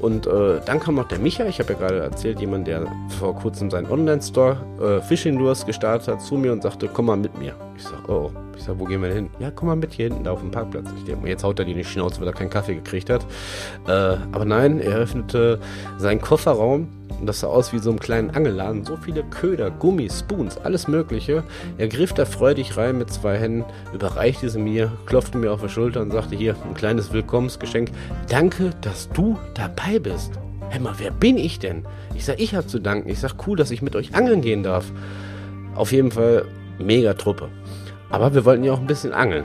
Und 0.00 0.26
äh, 0.26 0.60
dann 0.64 0.80
kam 0.80 0.96
noch 0.96 1.08
der 1.08 1.18
Micha, 1.18 1.46
ich 1.46 1.58
habe 1.58 1.72
ja 1.72 1.78
gerade 1.78 2.00
erzählt, 2.00 2.40
jemand, 2.40 2.66
der 2.66 2.86
vor 3.18 3.34
kurzem 3.34 3.70
seinen 3.70 3.90
Online-Store 3.90 4.56
äh, 4.80 5.00
Fishing 5.02 5.38
Lures 5.38 5.64
gestartet 5.64 6.08
hat, 6.08 6.22
zu 6.22 6.34
mir 6.34 6.52
und 6.52 6.62
sagte, 6.62 6.88
komm 6.92 7.06
mal 7.06 7.16
mit 7.16 7.36
mir. 7.38 7.54
Ich 7.76 7.84
sag, 7.84 8.08
oh, 8.08 8.30
ich 8.56 8.62
sag, 8.62 8.78
wo 8.78 8.84
gehen 8.84 9.00
wir 9.00 9.08
denn 9.08 9.16
hin? 9.16 9.30
Ja, 9.38 9.50
komm 9.50 9.68
mal 9.68 9.76
mit 9.76 9.92
hier 9.92 10.08
hinten, 10.08 10.24
da 10.24 10.32
auf 10.32 10.40
dem 10.40 10.50
Parkplatz. 10.50 10.86
Ich 10.98 11.04
denke, 11.04 11.28
jetzt 11.28 11.42
haut 11.42 11.58
er 11.58 11.64
die 11.64 11.74
die 11.74 11.84
Schnauze, 11.84 12.20
weil 12.20 12.28
er 12.28 12.34
keinen 12.34 12.50
Kaffee 12.50 12.74
gekriegt 12.74 13.10
hat. 13.10 13.24
Äh, 13.86 13.90
aber 14.32 14.44
nein, 14.44 14.80
er 14.80 14.96
öffnete 14.96 15.58
seinen 15.98 16.20
Kofferraum 16.20 16.88
und 17.22 17.26
das 17.26 17.38
sah 17.38 17.46
aus 17.46 17.72
wie 17.72 17.78
so 17.78 17.92
ein 17.92 18.00
kleinen 18.00 18.30
Angelladen. 18.30 18.84
So 18.84 18.96
viele 18.96 19.22
Köder, 19.22 19.70
Gummi, 19.70 20.10
Spoons, 20.10 20.58
alles 20.58 20.88
Mögliche. 20.88 21.44
Er 21.78 21.86
griff 21.86 22.12
da 22.12 22.24
freudig 22.24 22.76
rein 22.76 22.98
mit 22.98 23.10
zwei 23.10 23.38
Händen, 23.38 23.64
überreichte 23.94 24.50
sie 24.50 24.58
mir, 24.58 24.90
klopfte 25.06 25.38
mir 25.38 25.52
auf 25.52 25.62
die 25.62 25.68
Schulter 25.68 26.00
und 26.00 26.10
sagte: 26.10 26.34
Hier, 26.34 26.56
ein 26.66 26.74
kleines 26.74 27.12
Willkommensgeschenk. 27.12 27.92
Danke, 28.28 28.70
dass 28.80 29.08
du 29.10 29.38
dabei 29.54 30.00
bist. 30.00 30.32
Hä, 30.70 30.80
mal, 30.80 30.94
wer 30.98 31.12
bin 31.12 31.36
ich 31.36 31.60
denn? 31.60 31.84
Ich 32.16 32.24
sag, 32.24 32.40
ich 32.40 32.56
hab 32.56 32.68
zu 32.68 32.80
danken. 32.80 33.08
Ich 33.08 33.20
sag, 33.20 33.46
cool, 33.46 33.56
dass 33.56 33.70
ich 33.70 33.82
mit 33.82 33.94
euch 33.94 34.16
angeln 34.16 34.40
gehen 34.40 34.64
darf. 34.64 34.90
Auf 35.76 35.92
jeden 35.92 36.10
Fall 36.10 36.44
mega 36.80 37.14
Truppe. 37.14 37.50
Aber 38.10 38.34
wir 38.34 38.44
wollten 38.44 38.64
ja 38.64 38.72
auch 38.72 38.80
ein 38.80 38.88
bisschen 38.88 39.12
angeln. 39.12 39.44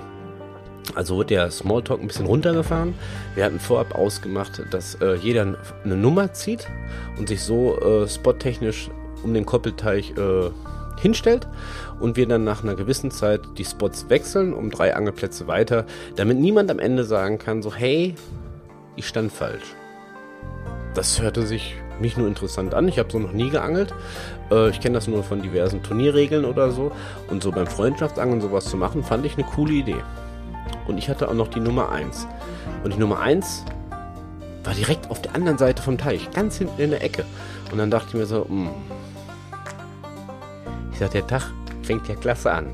Also 0.95 1.15
wurde 1.15 1.27
der 1.27 1.51
Smalltalk 1.51 2.01
ein 2.01 2.07
bisschen 2.07 2.25
runtergefahren. 2.25 2.93
Wir 3.35 3.45
hatten 3.45 3.59
vorab 3.59 3.95
ausgemacht, 3.95 4.61
dass 4.71 4.95
äh, 4.95 5.15
jeder 5.15 5.57
eine 5.83 5.95
Nummer 5.95 6.33
zieht 6.33 6.67
und 7.17 7.27
sich 7.27 7.43
so 7.43 7.79
äh, 7.79 8.07
spottechnisch 8.07 8.89
um 9.23 9.33
den 9.33 9.45
Koppelteich 9.45 10.13
äh, 10.17 10.49
hinstellt 10.99 11.47
und 11.99 12.17
wir 12.17 12.27
dann 12.27 12.43
nach 12.43 12.63
einer 12.63 12.75
gewissen 12.75 13.11
Zeit 13.11 13.41
die 13.57 13.65
Spots 13.65 14.09
wechseln 14.09 14.53
um 14.53 14.69
drei 14.69 14.95
Angelplätze 14.95 15.47
weiter, 15.47 15.85
damit 16.15 16.39
niemand 16.39 16.71
am 16.71 16.79
Ende 16.79 17.03
sagen 17.03 17.37
kann, 17.37 17.61
so 17.61 17.73
hey, 17.73 18.15
ich 18.95 19.07
stand 19.07 19.31
falsch. 19.31 19.75
Das 20.95 21.21
hörte 21.21 21.45
sich 21.45 21.75
mich 21.99 22.17
nur 22.17 22.27
interessant 22.27 22.73
an. 22.73 22.87
Ich 22.87 22.99
habe 22.99 23.11
so 23.11 23.19
noch 23.19 23.31
nie 23.31 23.49
geangelt. 23.49 23.93
Äh, 24.51 24.69
ich 24.69 24.79
kenne 24.79 24.95
das 24.95 25.07
nur 25.07 25.23
von 25.23 25.41
diversen 25.41 25.83
Turnierregeln 25.83 26.45
oder 26.45 26.71
so. 26.71 26.91
Und 27.27 27.43
so 27.43 27.51
beim 27.51 27.67
Freundschaftsangeln 27.67 28.41
sowas 28.41 28.65
zu 28.65 28.77
machen, 28.77 29.03
fand 29.03 29.25
ich 29.25 29.33
eine 29.35 29.43
coole 29.43 29.73
Idee. 29.73 30.03
Und 30.87 30.97
ich 30.97 31.09
hatte 31.09 31.27
auch 31.27 31.33
noch 31.33 31.49
die 31.49 31.59
Nummer 31.59 31.91
1. 31.91 32.27
Und 32.83 32.93
die 32.93 32.99
Nummer 32.99 33.19
1 33.19 33.65
war 34.63 34.73
direkt 34.73 35.09
auf 35.09 35.21
der 35.21 35.35
anderen 35.35 35.57
Seite 35.57 35.81
vom 35.81 35.97
Teich, 35.97 36.29
ganz 36.31 36.57
hinten 36.57 36.81
in 36.81 36.91
der 36.91 37.03
Ecke. 37.03 37.25
Und 37.71 37.77
dann 37.77 37.91
dachte 37.91 38.09
ich 38.09 38.13
mir 38.15 38.25
so, 38.25 38.45
mh. 38.49 38.49
Hm. 38.49 38.69
ich 40.91 40.99
sag, 40.99 41.11
der 41.11 41.27
Tag 41.27 41.51
fängt 41.83 42.07
ja 42.07 42.15
klasse 42.15 42.51
an. 42.51 42.73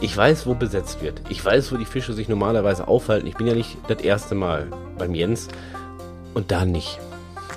Ich 0.00 0.16
weiß, 0.16 0.46
wo 0.46 0.54
besetzt 0.54 1.02
wird. 1.02 1.20
Ich 1.28 1.44
weiß, 1.44 1.72
wo 1.72 1.76
die 1.76 1.84
Fische 1.84 2.14
sich 2.14 2.28
normalerweise 2.28 2.88
aufhalten. 2.88 3.26
Ich 3.26 3.36
bin 3.36 3.46
ja 3.46 3.54
nicht 3.54 3.76
das 3.86 4.00
erste 4.00 4.34
Mal 4.34 4.68
beim 4.96 5.14
Jens 5.14 5.48
und 6.32 6.50
da 6.50 6.64
nicht. 6.64 6.98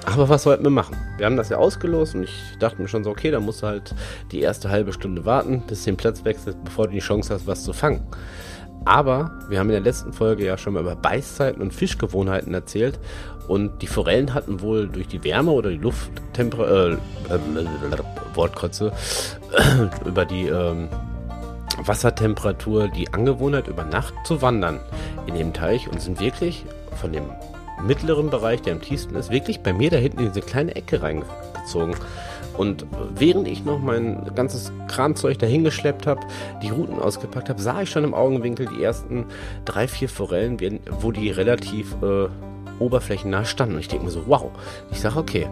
Aber 0.05 0.27
was 0.27 0.43
sollten 0.43 0.63
wir 0.63 0.70
machen? 0.70 0.98
Wir 1.17 1.25
haben 1.25 1.38
das 1.38 1.50
ja 1.50 1.58
ausgelost 1.58 2.15
und 2.15 2.24
ich 2.24 2.34
dachte 2.60 2.82
mir 2.82 2.89
schon 2.89 3.05
so, 3.05 3.12
okay, 3.12 3.32
da 3.32 3.39
musst 3.39 3.63
du 3.63 3.67
halt 3.67 3.96
die 4.32 4.41
erste 4.41 4.70
halbe 4.70 4.91
Stunde 4.91 5.24
warten, 5.24 5.63
bis 5.65 5.84
du 5.84 5.91
den 5.91 5.98
Platz 5.98 6.25
wechselst, 6.25 6.62
bevor 6.63 6.88
du 6.88 6.93
die 6.93 7.00
Chance 7.00 7.34
hast, 7.34 7.48
was 7.48 7.63
zu 7.63 7.72
fangen. 7.72 8.01
Aber 8.85 9.31
wir 9.47 9.59
haben 9.59 9.67
in 9.67 9.73
der 9.73 9.81
letzten 9.81 10.13
Folge 10.13 10.45
ja 10.45 10.57
schon 10.57 10.73
mal 10.73 10.81
über 10.81 10.95
Beißzeiten 10.95 11.61
und 11.61 11.73
Fischgewohnheiten 11.73 12.53
erzählt 12.53 12.99
und 13.47 13.81
die 13.81 13.87
Forellen 13.87 14.33
hatten 14.33 14.61
wohl 14.61 14.87
durch 14.87 15.07
die 15.07 15.23
Wärme 15.23 15.51
oder 15.51 15.69
die 15.69 15.77
Lufttemperatur, 15.77 16.99
äh, 17.29 17.33
äh, 17.33 18.35
Wortkotze, 18.35 18.91
über 20.05 20.25
die 20.25 20.47
ähm, 20.47 20.89
Wassertemperatur 21.77 22.87
die 22.87 23.13
Angewohnheit, 23.13 23.67
über 23.67 23.83
Nacht 23.83 24.13
zu 24.25 24.41
wandern 24.41 24.79
in 25.27 25.35
dem 25.35 25.53
Teich 25.53 25.87
und 25.89 26.01
sind 26.01 26.19
wirklich 26.19 26.65
von 26.99 27.11
dem 27.13 27.23
mittleren 27.85 28.29
Bereich, 28.29 28.61
der 28.61 28.73
am 28.73 28.81
tiefsten 28.81 29.15
ist, 29.15 29.29
wirklich 29.29 29.61
bei 29.61 29.73
mir 29.73 29.89
da 29.89 29.97
hinten 29.97 30.19
in 30.19 30.27
diese 30.27 30.45
kleine 30.45 30.75
Ecke 30.75 31.01
reingezogen. 31.01 31.95
Und 32.57 32.86
während 33.15 33.48
ich 33.48 33.65
noch 33.65 33.79
mein 33.79 34.31
ganzes 34.36 34.72
Kramzeug 34.88 35.39
dahin 35.39 35.63
geschleppt 35.63 36.07
habe, 36.07 36.22
die 36.62 36.69
Routen 36.69 37.00
ausgepackt 37.00 37.50
habe, 37.50 37.62
sah 37.62 37.81
ich 37.81 37.89
schon 37.89 38.03
im 38.03 38.13
Augenwinkel 38.13 38.67
die 38.67 38.83
ersten 38.83 39.25
drei, 39.65 39.88
vier 39.88 40.10
Forellen, 40.10 40.57
wo 41.01 41.12
die 41.12 41.29
relativ 41.29 41.95
äh, 42.01 42.27
oberflächennah 42.79 43.45
standen. 43.45 43.75
Und 43.75 43.81
ich 43.81 43.88
denke 43.88 44.05
mir 44.05 44.12
so, 44.12 44.24
wow. 44.27 44.51
Ich 44.91 45.00
sage, 45.00 45.17
okay, 45.17 45.48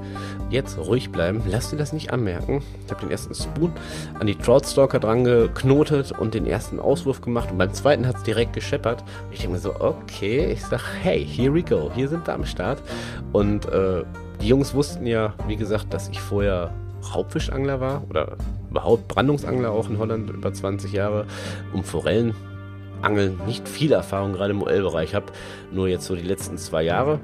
jetzt 0.50 0.78
ruhig 0.78 1.12
bleiben, 1.12 1.42
lass 1.48 1.70
dir 1.70 1.78
das 1.78 1.94
nicht 1.94 2.12
anmerken. 2.12 2.62
Ich 2.86 2.92
habe 2.92 3.02
den 3.02 3.12
ersten 3.12 3.34
Spoon 3.34 3.72
an 4.20 4.28
die 4.28 4.36
Troutstalker 4.36 5.00
dran 5.00 5.24
geknotet 5.24 6.12
und 6.12 6.34
den 6.34 6.46
ersten 6.46 6.80
Auswurf 6.80 7.22
gemacht. 7.22 7.52
Und 7.52 7.58
beim 7.58 7.74
zweiten 7.74 8.08
hat 8.08 8.18
es 8.18 8.24
direkt 8.24 8.54
gescheppert. 8.54 9.02
Und 9.02 9.34
ich 9.34 9.40
denke 9.40 9.56
mir 9.56 9.60
so, 9.60 9.74
okay, 9.80 10.52
ich 10.52 10.64
sage, 10.64 10.84
hey, 11.02 11.26
here 11.26 11.54
we 11.54 11.64
go. 11.64 11.92
Hier 11.96 12.08
sind 12.08 12.26
wir 12.28 12.34
am 12.34 12.46
Start. 12.46 12.82
Und 13.32 13.66
äh, 13.66 14.04
die 14.42 14.48
Jungs 14.48 14.74
wussten 14.74 15.06
ja, 15.06 15.34
wie 15.48 15.56
gesagt, 15.56 15.94
dass 15.94 16.10
ich 16.10 16.20
vorher 16.20 16.72
Raubfischangler 17.14 17.80
war 17.80 18.04
oder 18.10 18.38
überhaupt 18.70 19.08
Brandungsangler 19.08 19.72
auch 19.72 19.90
in 19.90 19.98
Holland 19.98 20.30
über 20.30 20.54
20 20.54 20.92
Jahre, 20.92 21.26
um 21.74 21.84
Forellen 21.84 22.34
Angeln 23.02 23.40
nicht 23.46 23.68
viel 23.68 23.92
Erfahrung 23.92 24.34
gerade 24.34 24.52
im 24.52 24.62
OL-Bereich 24.62 25.16
habe, 25.16 25.28
nur 25.72 25.88
jetzt 25.88 26.06
so 26.06 26.16
die 26.16 26.22
letzten 26.22 26.58
zwei 26.58 26.84
Jahre. 26.84 27.20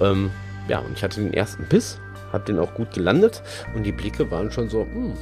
Ähm, 0.00 0.30
ja, 0.68 0.78
und 0.80 0.92
ich 0.96 1.02
hatte 1.02 1.20
den 1.20 1.34
ersten 1.34 1.64
Biss, 1.68 1.98
habe 2.32 2.44
den 2.44 2.58
auch 2.58 2.74
gut 2.74 2.94
gelandet 2.94 3.42
und 3.74 3.84
die 3.84 3.92
Blicke 3.92 4.30
waren 4.30 4.50
schon 4.50 4.68
so, 4.68 4.82
hm, 4.82 5.14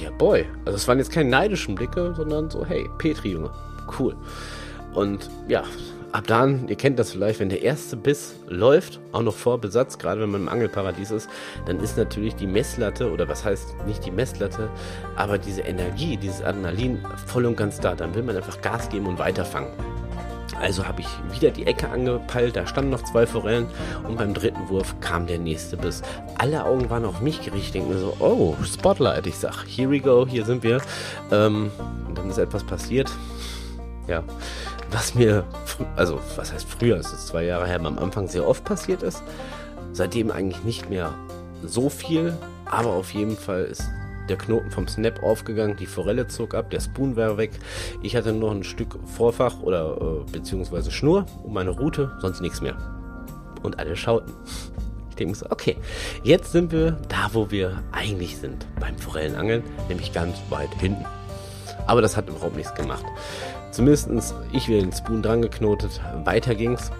der 0.00 0.10
Boy. 0.10 0.46
Also 0.64 0.76
es 0.76 0.88
waren 0.88 0.98
jetzt 0.98 1.12
keine 1.12 1.30
neidischen 1.30 1.74
Blicke, 1.74 2.14
sondern 2.16 2.50
so, 2.50 2.64
hey, 2.64 2.88
Petri, 2.98 3.32
Junge, 3.32 3.50
cool. 3.98 4.16
Und 4.94 5.30
ja, 5.48 5.62
ab 6.12 6.26
dann, 6.26 6.68
ihr 6.68 6.76
kennt 6.76 6.98
das 6.98 7.12
vielleicht, 7.12 7.40
wenn 7.40 7.48
der 7.48 7.62
erste 7.62 7.96
Biss 7.96 8.36
läuft, 8.48 9.00
auch 9.12 9.22
noch 9.22 9.34
vor 9.34 9.58
Besatz, 9.58 9.98
gerade 9.98 10.20
wenn 10.20 10.30
man 10.30 10.42
im 10.42 10.48
Angelparadies 10.48 11.10
ist, 11.10 11.28
dann 11.66 11.80
ist 11.80 11.96
natürlich 11.96 12.34
die 12.34 12.46
Messlatte, 12.46 13.10
oder 13.10 13.28
was 13.28 13.44
heißt 13.44 13.76
nicht 13.86 14.04
die 14.04 14.10
Messlatte, 14.10 14.68
aber 15.16 15.38
diese 15.38 15.62
Energie, 15.62 16.16
dieses 16.16 16.42
Adrenalin 16.42 16.98
voll 17.26 17.46
und 17.46 17.56
ganz 17.56 17.80
da. 17.80 17.94
Dann 17.94 18.14
will 18.14 18.22
man 18.22 18.36
einfach 18.36 18.60
Gas 18.60 18.88
geben 18.88 19.06
und 19.06 19.18
weiterfangen. 19.18 19.70
Also 20.60 20.86
habe 20.86 21.00
ich 21.00 21.08
wieder 21.32 21.50
die 21.50 21.66
Ecke 21.66 21.88
angepeilt, 21.88 22.54
da 22.56 22.66
standen 22.66 22.90
noch 22.90 23.02
zwei 23.04 23.26
Forellen 23.26 23.66
und 24.06 24.18
beim 24.18 24.34
dritten 24.34 24.68
Wurf 24.68 24.94
kam 25.00 25.26
der 25.26 25.38
nächste 25.38 25.76
Biss. 25.76 26.02
Alle 26.36 26.64
Augen 26.64 26.90
waren 26.90 27.04
auf 27.04 27.20
mich 27.22 27.42
gerichtet, 27.42 27.76
denken 27.76 27.98
so, 27.98 28.14
oh, 28.18 28.56
Spotlight. 28.64 29.26
Ich 29.26 29.38
sag, 29.38 29.64
here 29.66 29.90
we 29.90 30.00
go, 30.00 30.26
hier 30.26 30.44
sind 30.44 30.62
wir. 30.62 30.82
Ähm, 31.30 31.70
und 32.06 32.18
dann 32.18 32.28
ist 32.28 32.36
etwas 32.36 32.64
passiert. 32.64 33.10
Ja, 34.06 34.22
was 34.90 35.14
mir, 35.14 35.44
also 35.96 36.20
was 36.36 36.52
heißt 36.52 36.68
früher, 36.68 36.96
es 36.96 37.12
ist 37.12 37.28
zwei 37.28 37.44
Jahre 37.44 37.66
her, 37.66 37.80
am 37.80 37.98
Anfang 37.98 38.28
sehr 38.28 38.46
oft 38.46 38.64
passiert 38.64 39.02
ist. 39.02 39.22
Seitdem 39.92 40.30
eigentlich 40.30 40.64
nicht 40.64 40.90
mehr 40.90 41.14
so 41.62 41.88
viel, 41.88 42.36
aber 42.64 42.90
auf 42.90 43.10
jeden 43.12 43.36
Fall 43.36 43.64
ist 43.64 43.82
der 44.28 44.38
Knoten 44.38 44.70
vom 44.70 44.86
Snap 44.86 45.22
aufgegangen, 45.22 45.76
die 45.76 45.86
Forelle 45.86 46.28
zog 46.28 46.54
ab, 46.54 46.70
der 46.70 46.80
Spoon 46.80 47.16
war 47.16 47.36
weg. 47.36 47.50
Ich 48.02 48.14
hatte 48.14 48.32
noch 48.32 48.52
ein 48.52 48.62
Stück 48.62 48.96
Vorfach 49.16 49.60
oder 49.60 49.96
äh, 50.00 50.30
beziehungsweise 50.30 50.90
Schnur 50.90 51.26
um 51.42 51.52
meine 51.52 51.70
Route, 51.70 52.12
sonst 52.20 52.40
nichts 52.40 52.60
mehr. 52.60 52.76
Und 53.62 53.78
alle 53.78 53.96
schauten. 53.96 54.32
Ich 55.10 55.16
denke 55.16 55.34
so, 55.34 55.46
okay, 55.50 55.76
jetzt 56.22 56.52
sind 56.52 56.72
wir 56.72 56.92
da, 57.08 57.30
wo 57.32 57.50
wir 57.50 57.82
eigentlich 57.92 58.38
sind 58.38 58.66
beim 58.78 58.96
Forellenangeln, 58.96 59.62
nämlich 59.88 60.12
ganz 60.12 60.36
weit 60.48 60.72
hinten. 60.78 61.04
Aber 61.86 62.00
das 62.00 62.16
hat 62.16 62.28
überhaupt 62.28 62.56
nichts 62.56 62.74
gemacht. 62.74 63.04
Zumindest 63.70 64.34
ich 64.52 64.68
wieder 64.68 64.80
den 64.80 64.92
Spoon 64.92 65.22
dran 65.22 65.42
geknotet. 65.42 66.00
Weiter 66.24 66.54
ging's. 66.54 66.90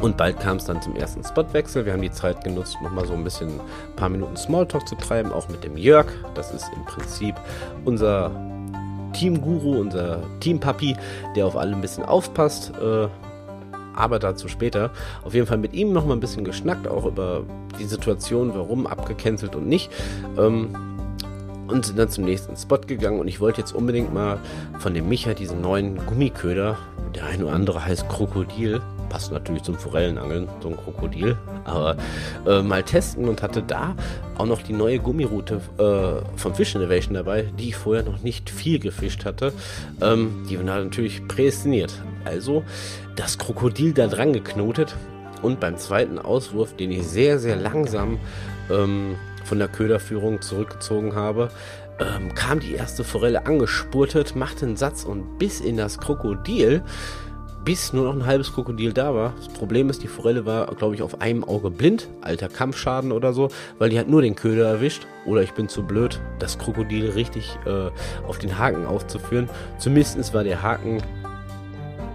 Und 0.00 0.16
bald 0.16 0.40
kam 0.40 0.56
es 0.56 0.64
dann 0.64 0.80
zum 0.80 0.96
ersten 0.96 1.22
Spotwechsel. 1.22 1.84
Wir 1.84 1.92
haben 1.92 2.00
die 2.00 2.10
Zeit 2.10 2.42
genutzt, 2.42 2.78
nochmal 2.82 3.06
so 3.06 3.12
ein 3.12 3.22
bisschen 3.22 3.48
ein 3.48 3.96
paar 3.96 4.08
Minuten 4.08 4.36
Smalltalk 4.36 4.88
zu 4.88 4.94
treiben, 4.94 5.30
auch 5.30 5.48
mit 5.48 5.62
dem 5.62 5.76
Jörg. 5.76 6.06
Das 6.34 6.52
ist 6.52 6.70
im 6.74 6.84
Prinzip 6.86 7.34
unser 7.84 8.30
Teamguru, 9.12 9.78
unser 9.78 10.22
Teampapi, 10.40 10.96
der 11.36 11.46
auf 11.46 11.56
alle 11.56 11.74
ein 11.74 11.82
bisschen 11.82 12.04
aufpasst. 12.04 12.72
Äh, 12.80 13.08
aber 13.94 14.18
dazu 14.18 14.48
später. 14.48 14.90
Auf 15.24 15.34
jeden 15.34 15.46
Fall 15.46 15.58
mit 15.58 15.74
ihm 15.74 15.92
nochmal 15.92 16.16
ein 16.16 16.20
bisschen 16.20 16.44
geschnackt, 16.44 16.88
auch 16.88 17.04
über 17.04 17.42
die 17.78 17.84
Situation, 17.84 18.54
warum 18.54 18.86
abgecancelt 18.86 19.54
und 19.54 19.66
nicht. 19.66 19.90
Ähm, 20.38 20.89
und 21.70 21.86
sind 21.86 21.98
dann 21.98 22.08
zum 22.08 22.24
nächsten 22.24 22.56
Spot 22.56 22.78
gegangen. 22.78 23.20
Und 23.20 23.28
ich 23.28 23.40
wollte 23.40 23.60
jetzt 23.60 23.72
unbedingt 23.72 24.12
mal 24.12 24.38
von 24.78 24.94
dem 24.94 25.08
Micha 25.08 25.34
diesen 25.34 25.60
neuen 25.60 26.04
Gummiköder, 26.06 26.76
der 27.14 27.26
ein 27.26 27.42
oder 27.42 27.52
andere 27.52 27.84
heißt 27.84 28.08
Krokodil, 28.08 28.80
passt 29.08 29.32
natürlich 29.32 29.64
zum 29.64 29.76
Forellenangeln, 29.76 30.48
so 30.62 30.68
ein 30.68 30.76
Krokodil, 30.76 31.36
aber 31.64 31.96
äh, 32.46 32.62
mal 32.62 32.82
testen 32.82 33.28
und 33.28 33.42
hatte 33.42 33.62
da 33.62 33.94
auch 34.38 34.46
noch 34.46 34.62
die 34.62 34.72
neue 34.72 34.98
Gummiroute 34.98 35.60
äh, 35.78 36.38
vom 36.38 36.54
Fish 36.54 36.74
Innovation 36.74 37.14
dabei, 37.14 37.50
die 37.58 37.68
ich 37.68 37.76
vorher 37.76 38.04
noch 38.04 38.22
nicht 38.22 38.48
viel 38.48 38.78
gefischt 38.78 39.24
hatte. 39.24 39.52
Ähm, 40.00 40.46
die 40.48 40.56
war 40.56 40.64
natürlich 40.64 41.26
prädestiniert. 41.26 41.92
Also 42.24 42.62
das 43.16 43.36
Krokodil 43.36 43.92
da 43.92 44.06
dran 44.06 44.32
geknotet. 44.32 44.94
Und 45.42 45.58
beim 45.58 45.78
zweiten 45.78 46.18
Auswurf, 46.18 46.76
den 46.76 46.90
ich 46.90 47.06
sehr, 47.06 47.38
sehr 47.38 47.56
langsam 47.56 48.18
ähm, 48.70 49.16
von 49.50 49.58
der 49.58 49.66
Köderführung 49.66 50.40
zurückgezogen 50.40 51.16
habe, 51.16 51.48
ähm, 51.98 52.32
kam 52.36 52.60
die 52.60 52.72
erste 52.72 53.02
Forelle 53.02 53.46
angespurtet, 53.46 54.36
machte 54.36 54.64
einen 54.64 54.76
Satz 54.76 55.02
und 55.02 55.40
bis 55.40 55.60
in 55.60 55.76
das 55.76 55.98
Krokodil, 55.98 56.82
bis 57.64 57.92
nur 57.92 58.04
noch 58.04 58.14
ein 58.14 58.26
halbes 58.26 58.52
Krokodil 58.52 58.92
da 58.92 59.12
war. 59.12 59.34
Das 59.38 59.48
Problem 59.48 59.90
ist, 59.90 60.04
die 60.04 60.06
Forelle 60.06 60.46
war, 60.46 60.72
glaube 60.76 60.94
ich, 60.94 61.02
auf 61.02 61.20
einem 61.20 61.42
Auge 61.42 61.68
blind, 61.68 62.08
alter 62.20 62.48
Kampfschaden 62.48 63.10
oder 63.10 63.32
so, 63.32 63.48
weil 63.80 63.90
die 63.90 63.98
hat 63.98 64.08
nur 64.08 64.22
den 64.22 64.36
Köder 64.36 64.68
erwischt. 64.68 65.08
Oder 65.26 65.42
ich 65.42 65.52
bin 65.52 65.68
zu 65.68 65.82
blöd, 65.82 66.20
das 66.38 66.56
Krokodil 66.56 67.10
richtig 67.10 67.58
äh, 67.66 67.90
auf 68.24 68.38
den 68.38 68.56
Haken 68.56 68.86
aufzuführen. 68.86 69.50
Zumindest 69.78 70.32
war 70.32 70.44
der 70.44 70.62
Haken 70.62 71.02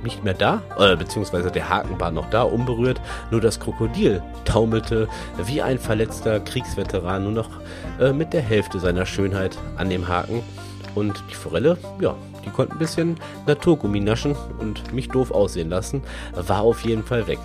nicht 0.05 0.23
mehr 0.23 0.33
da, 0.33 0.61
äh, 0.79 0.95
beziehungsweise 0.95 1.51
der 1.51 1.69
Haken 1.69 1.99
war 1.99 2.11
noch 2.11 2.29
da, 2.29 2.43
unberührt. 2.43 3.01
Nur 3.31 3.41
das 3.41 3.59
Krokodil 3.59 4.23
taumelte 4.45 5.09
wie 5.45 5.61
ein 5.61 5.79
verletzter 5.79 6.39
Kriegsveteran 6.39 7.23
nur 7.23 7.33
noch 7.33 7.49
äh, 7.99 8.13
mit 8.13 8.31
der 8.31 8.41
Hälfte 8.41 8.79
seiner 8.79 9.05
Schönheit 9.05 9.57
an 9.75 9.89
dem 9.89 10.07
Haken. 10.07 10.41
Und 10.93 11.21
die 11.29 11.35
Forelle, 11.35 11.77
ja, 11.99 12.15
die 12.45 12.49
konnte 12.51 12.73
ein 12.73 12.79
bisschen 12.79 13.17
Naturgummi 13.47 13.99
naschen 13.99 14.35
und 14.59 14.93
mich 14.93 15.09
doof 15.09 15.31
aussehen 15.31 15.69
lassen. 15.69 16.03
War 16.33 16.61
auf 16.61 16.85
jeden 16.85 17.03
Fall 17.03 17.27
weg. 17.27 17.39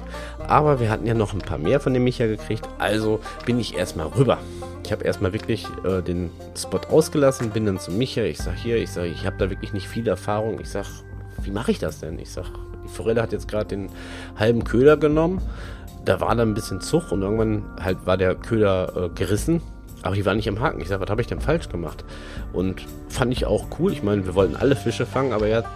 Aber 0.47 0.79
wir 0.79 0.89
hatten 0.91 1.07
ja 1.07 1.15
noch 1.15 1.33
ein 1.33 1.41
paar 1.41 1.59
mehr 1.59 1.81
von 1.81 1.95
dem 1.95 2.05
Micha 2.05 2.27
gekriegt, 2.27 2.69
also 2.79 3.19
bin 3.47 3.59
ich 3.59 3.77
erstmal 3.77 4.07
rüber. 4.07 4.39
Ich 4.85 4.93
habe 4.93 5.05
erstmal 5.05 5.33
wirklich 5.33 5.67
äh, 5.85 6.03
den 6.03 6.31
Spot 6.57 6.81
ausgelassen, 6.91 7.51
bin 7.51 7.67
dann 7.67 7.79
zu 7.79 7.91
Micha. 7.91 8.23
Ich 8.23 8.39
sag 8.39 8.57
hier, 8.57 8.77
ich 8.77 8.91
sage, 8.91 9.09
ich 9.09 9.25
habe 9.25 9.37
da 9.39 9.51
wirklich 9.51 9.73
nicht 9.73 9.89
viel 9.89 10.07
Erfahrung. 10.09 10.61
Ich 10.61 10.69
sag, 10.69 10.87
wie 11.43 11.51
mache 11.51 11.71
ich 11.71 11.79
das 11.79 12.01
denn? 12.01 12.19
Ich 12.19 12.31
sag, 12.33 12.47
die 12.85 12.89
Forelle 12.89 13.23
hat 13.23 13.33
jetzt 13.33 13.49
gerade 13.49 13.67
den 13.67 13.91
halben 14.37 14.65
Köder 14.65 14.97
genommen. 14.97 15.41
Da 16.05 16.21
war 16.21 16.35
dann 16.35 16.51
ein 16.51 16.55
bisschen 16.55 16.81
Zug 16.81 17.13
und 17.13 17.23
irgendwann 17.23 17.65
halt 17.83 18.07
war 18.07 18.17
der 18.17 18.35
Köder 18.35 18.93
äh, 18.97 19.09
gerissen. 19.11 19.61
Aber 20.03 20.15
die 20.15 20.25
war 20.25 20.35
nicht 20.35 20.49
am 20.49 20.61
Haken. 20.61 20.81
Ich 20.81 20.89
sag, 20.89 21.01
was 21.01 21.11
habe 21.11 21.21
ich 21.21 21.27
denn 21.27 21.41
falsch 21.41 21.69
gemacht? 21.69 22.05
Und 22.53 22.87
fand 23.09 23.33
ich 23.33 23.45
auch 23.45 23.67
cool. 23.79 23.93
Ich 23.93 24.03
meine, 24.03 24.25
wir 24.25 24.35
wollten 24.35 24.57
alle 24.57 24.77
Fische 24.77 25.05
fangen, 25.05 25.33
aber 25.33 25.47
er 25.47 25.59
hat 25.59 25.67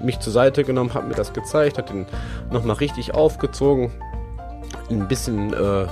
mich 0.00 0.20
zur 0.20 0.32
Seite 0.32 0.64
genommen, 0.64 0.94
hat 0.94 1.08
mir 1.08 1.14
das 1.14 1.32
gezeigt, 1.32 1.78
hat 1.78 1.90
den 1.90 2.06
nochmal 2.52 2.76
richtig 2.76 3.14
aufgezogen. 3.14 3.90
Ein 4.90 5.08
bisschen 5.08 5.52
äh, 5.52 5.86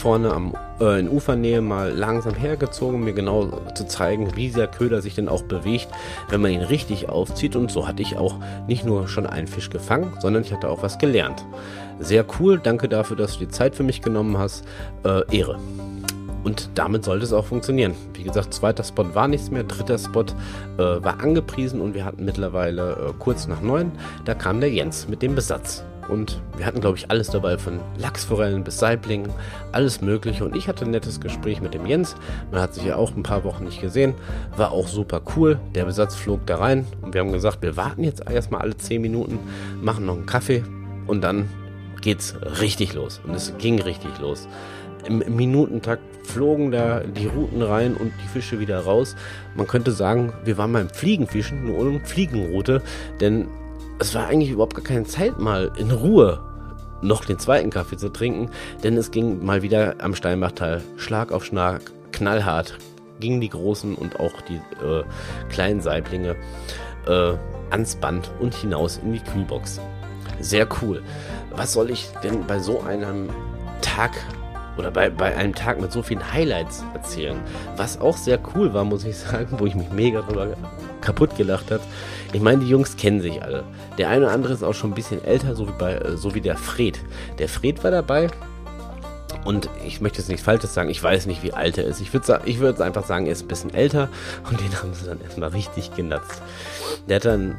vorne 0.00 0.32
am, 0.32 0.54
äh, 0.80 0.98
in 0.98 1.08
Ufernähe 1.08 1.60
mal 1.60 1.92
langsam 1.92 2.34
hergezogen, 2.34 3.04
mir 3.04 3.12
genau 3.12 3.50
zu 3.74 3.86
zeigen, 3.86 4.34
wie 4.34 4.48
dieser 4.48 4.66
Köder 4.66 5.02
sich 5.02 5.14
denn 5.14 5.28
auch 5.28 5.42
bewegt, 5.42 5.88
wenn 6.30 6.40
man 6.40 6.50
ihn 6.50 6.62
richtig 6.62 7.08
aufzieht. 7.08 7.54
Und 7.54 7.70
so 7.70 7.86
hatte 7.86 8.02
ich 8.02 8.16
auch 8.16 8.36
nicht 8.66 8.84
nur 8.84 9.08
schon 9.08 9.26
einen 9.26 9.46
Fisch 9.46 9.70
gefangen, 9.70 10.14
sondern 10.20 10.42
ich 10.42 10.52
hatte 10.52 10.68
auch 10.68 10.82
was 10.82 10.98
gelernt. 10.98 11.44
Sehr 11.98 12.24
cool, 12.38 12.58
danke 12.58 12.88
dafür, 12.88 13.16
dass 13.16 13.34
du 13.34 13.40
die 13.40 13.48
Zeit 13.48 13.74
für 13.74 13.82
mich 13.82 14.00
genommen 14.00 14.38
hast. 14.38 14.64
Äh, 15.04 15.36
Ehre. 15.36 15.58
Und 16.42 16.70
damit 16.74 17.04
sollte 17.04 17.24
es 17.24 17.34
auch 17.34 17.44
funktionieren. 17.44 17.94
Wie 18.14 18.22
gesagt, 18.22 18.54
zweiter 18.54 18.82
Spot 18.82 19.14
war 19.14 19.28
nichts 19.28 19.50
mehr, 19.50 19.64
dritter 19.64 19.98
Spot 19.98 20.22
äh, 20.22 20.78
war 20.78 21.20
angepriesen 21.20 21.82
und 21.82 21.94
wir 21.94 22.06
hatten 22.06 22.24
mittlerweile 22.24 22.92
äh, 22.92 23.12
kurz 23.18 23.46
nach 23.46 23.60
neun, 23.60 23.92
da 24.24 24.34
kam 24.34 24.60
der 24.60 24.70
Jens 24.70 25.06
mit 25.08 25.20
dem 25.20 25.34
Besatz. 25.34 25.84
Und 26.10 26.42
wir 26.56 26.66
hatten, 26.66 26.80
glaube 26.80 26.98
ich, 26.98 27.10
alles 27.10 27.28
dabei, 27.28 27.56
von 27.56 27.78
Lachsforellen 27.96 28.64
bis 28.64 28.78
Saiblingen, 28.78 29.30
alles 29.72 30.00
Mögliche. 30.00 30.44
Und 30.44 30.56
ich 30.56 30.68
hatte 30.68 30.84
ein 30.84 30.90
nettes 30.90 31.20
Gespräch 31.20 31.60
mit 31.60 31.72
dem 31.72 31.86
Jens. 31.86 32.16
Man 32.50 32.60
hat 32.60 32.74
sich 32.74 32.84
ja 32.84 32.96
auch 32.96 33.14
ein 33.16 33.22
paar 33.22 33.44
Wochen 33.44 33.64
nicht 33.64 33.80
gesehen. 33.80 34.14
War 34.56 34.72
auch 34.72 34.88
super 34.88 35.22
cool. 35.36 35.58
Der 35.74 35.84
Besatz 35.84 36.16
flog 36.16 36.44
da 36.46 36.56
rein. 36.56 36.86
Und 37.00 37.14
wir 37.14 37.20
haben 37.20 37.32
gesagt, 37.32 37.62
wir 37.62 37.76
warten 37.76 38.02
jetzt 38.02 38.28
erstmal 38.28 38.62
alle 38.62 38.76
10 38.76 39.00
Minuten, 39.00 39.38
machen 39.80 40.04
noch 40.04 40.16
einen 40.16 40.26
Kaffee 40.26 40.64
und 41.06 41.22
dann 41.22 41.48
geht's 42.00 42.34
richtig 42.60 42.94
los. 42.94 43.20
Und 43.26 43.34
es 43.34 43.52
ging 43.58 43.80
richtig 43.80 44.18
los. 44.20 44.48
Im 45.06 45.22
Minutentakt 45.34 46.02
flogen 46.26 46.70
da 46.70 47.00
die 47.00 47.26
Routen 47.26 47.62
rein 47.62 47.94
und 47.94 48.12
die 48.22 48.28
Fische 48.28 48.60
wieder 48.60 48.80
raus. 48.80 49.16
Man 49.54 49.66
könnte 49.66 49.92
sagen, 49.92 50.32
wir 50.44 50.58
waren 50.58 50.72
beim 50.72 50.90
Fliegenfischen, 50.90 51.66
nur 51.66 51.78
ohne 51.78 52.00
Fliegenroute, 52.00 52.82
denn 53.20 53.48
es 54.00 54.14
war 54.14 54.26
eigentlich 54.26 54.50
überhaupt 54.50 54.74
gar 54.74 54.84
keine 54.84 55.04
Zeit 55.04 55.38
mal 55.38 55.70
in 55.76 55.90
Ruhe 55.90 56.40
noch 57.02 57.24
den 57.24 57.38
zweiten 57.38 57.70
Kaffee 57.70 57.96
zu 57.96 58.10
trinken, 58.10 58.50
denn 58.82 58.96
es 58.96 59.10
ging 59.10 59.44
mal 59.44 59.62
wieder 59.62 59.96
am 60.00 60.14
Steinbachtal 60.14 60.82
Schlag 60.96 61.32
auf 61.32 61.44
Schlag, 61.44 61.92
knallhart 62.12 62.78
gingen 63.20 63.40
die 63.40 63.50
großen 63.50 63.94
und 63.94 64.18
auch 64.18 64.40
die 64.42 64.56
äh, 64.56 65.04
kleinen 65.50 65.80
Saiblinge 65.80 66.36
äh, 67.06 67.34
ans 67.70 67.96
Band 67.96 68.30
und 68.40 68.54
hinaus 68.54 68.98
in 68.98 69.12
die 69.12 69.20
Kühlbox. 69.20 69.80
Sehr 70.40 70.66
cool. 70.80 71.02
Was 71.54 71.74
soll 71.74 71.90
ich 71.90 72.08
denn 72.22 72.46
bei 72.46 72.58
so 72.58 72.80
einem 72.80 73.28
Tag 73.82 74.12
oder 74.76 74.90
bei, 74.90 75.10
bei 75.10 75.36
einem 75.36 75.54
Tag 75.54 75.80
mit 75.80 75.92
so 75.92 76.02
vielen 76.02 76.32
Highlights 76.32 76.84
erzählen? 76.94 77.40
Was 77.76 78.00
auch 78.00 78.16
sehr 78.16 78.38
cool 78.54 78.72
war, 78.72 78.84
muss 78.84 79.04
ich 79.04 79.16
sagen, 79.18 79.48
wo 79.58 79.66
ich 79.66 79.74
mich 79.74 79.90
mega 79.90 80.22
drüber 80.22 80.48
kaputt 81.00 81.36
gelacht 81.36 81.70
hat. 81.70 81.80
Ich 82.32 82.40
meine, 82.40 82.62
die 82.62 82.68
Jungs 82.68 82.96
kennen 82.96 83.20
sich 83.20 83.42
alle. 83.42 83.64
Der 83.98 84.08
eine 84.08 84.26
oder 84.26 84.34
andere 84.34 84.52
ist 84.52 84.62
auch 84.62 84.74
schon 84.74 84.92
ein 84.92 84.94
bisschen 84.94 85.24
älter, 85.24 85.54
so 85.54 85.66
wie, 85.66 85.72
bei, 85.78 85.94
äh, 85.94 86.16
so 86.16 86.34
wie 86.34 86.40
der 86.40 86.56
Fred. 86.56 86.98
Der 87.38 87.48
Fred 87.48 87.82
war 87.82 87.90
dabei. 87.90 88.28
Und 89.44 89.70
ich 89.86 90.00
möchte 90.00 90.18
jetzt 90.18 90.28
nichts 90.28 90.44
Falsches 90.44 90.74
sagen, 90.74 90.90
ich 90.90 91.02
weiß 91.02 91.26
nicht, 91.26 91.42
wie 91.42 91.54
alt 91.54 91.78
er 91.78 91.84
ist. 91.84 92.00
Ich 92.00 92.12
würde 92.12 92.40
ich 92.44 92.60
würd 92.60 92.80
einfach 92.80 93.06
sagen, 93.06 93.26
er 93.26 93.32
ist 93.32 93.42
ein 93.42 93.48
bisschen 93.48 93.72
älter 93.72 94.08
und 94.48 94.60
den 94.60 94.74
haben 94.82 94.92
sie 94.92 95.06
dann 95.06 95.20
erstmal 95.22 95.48
richtig 95.50 95.94
genatzt. 95.94 96.42
Der 97.08 97.16
hat 97.16 97.24
dann 97.24 97.56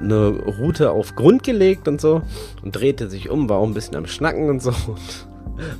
eine 0.00 0.28
Route 0.28 0.90
auf 0.90 1.14
Grund 1.14 1.42
gelegt 1.42 1.88
und 1.88 2.00
so 2.00 2.22
und 2.62 2.76
drehte 2.76 3.08
sich 3.08 3.30
um, 3.30 3.48
war 3.48 3.58
auch 3.58 3.66
ein 3.66 3.74
bisschen 3.74 3.96
am 3.96 4.06
Schnacken 4.06 4.48
und 4.48 4.62
so. 4.62 4.70
Und 4.70 5.26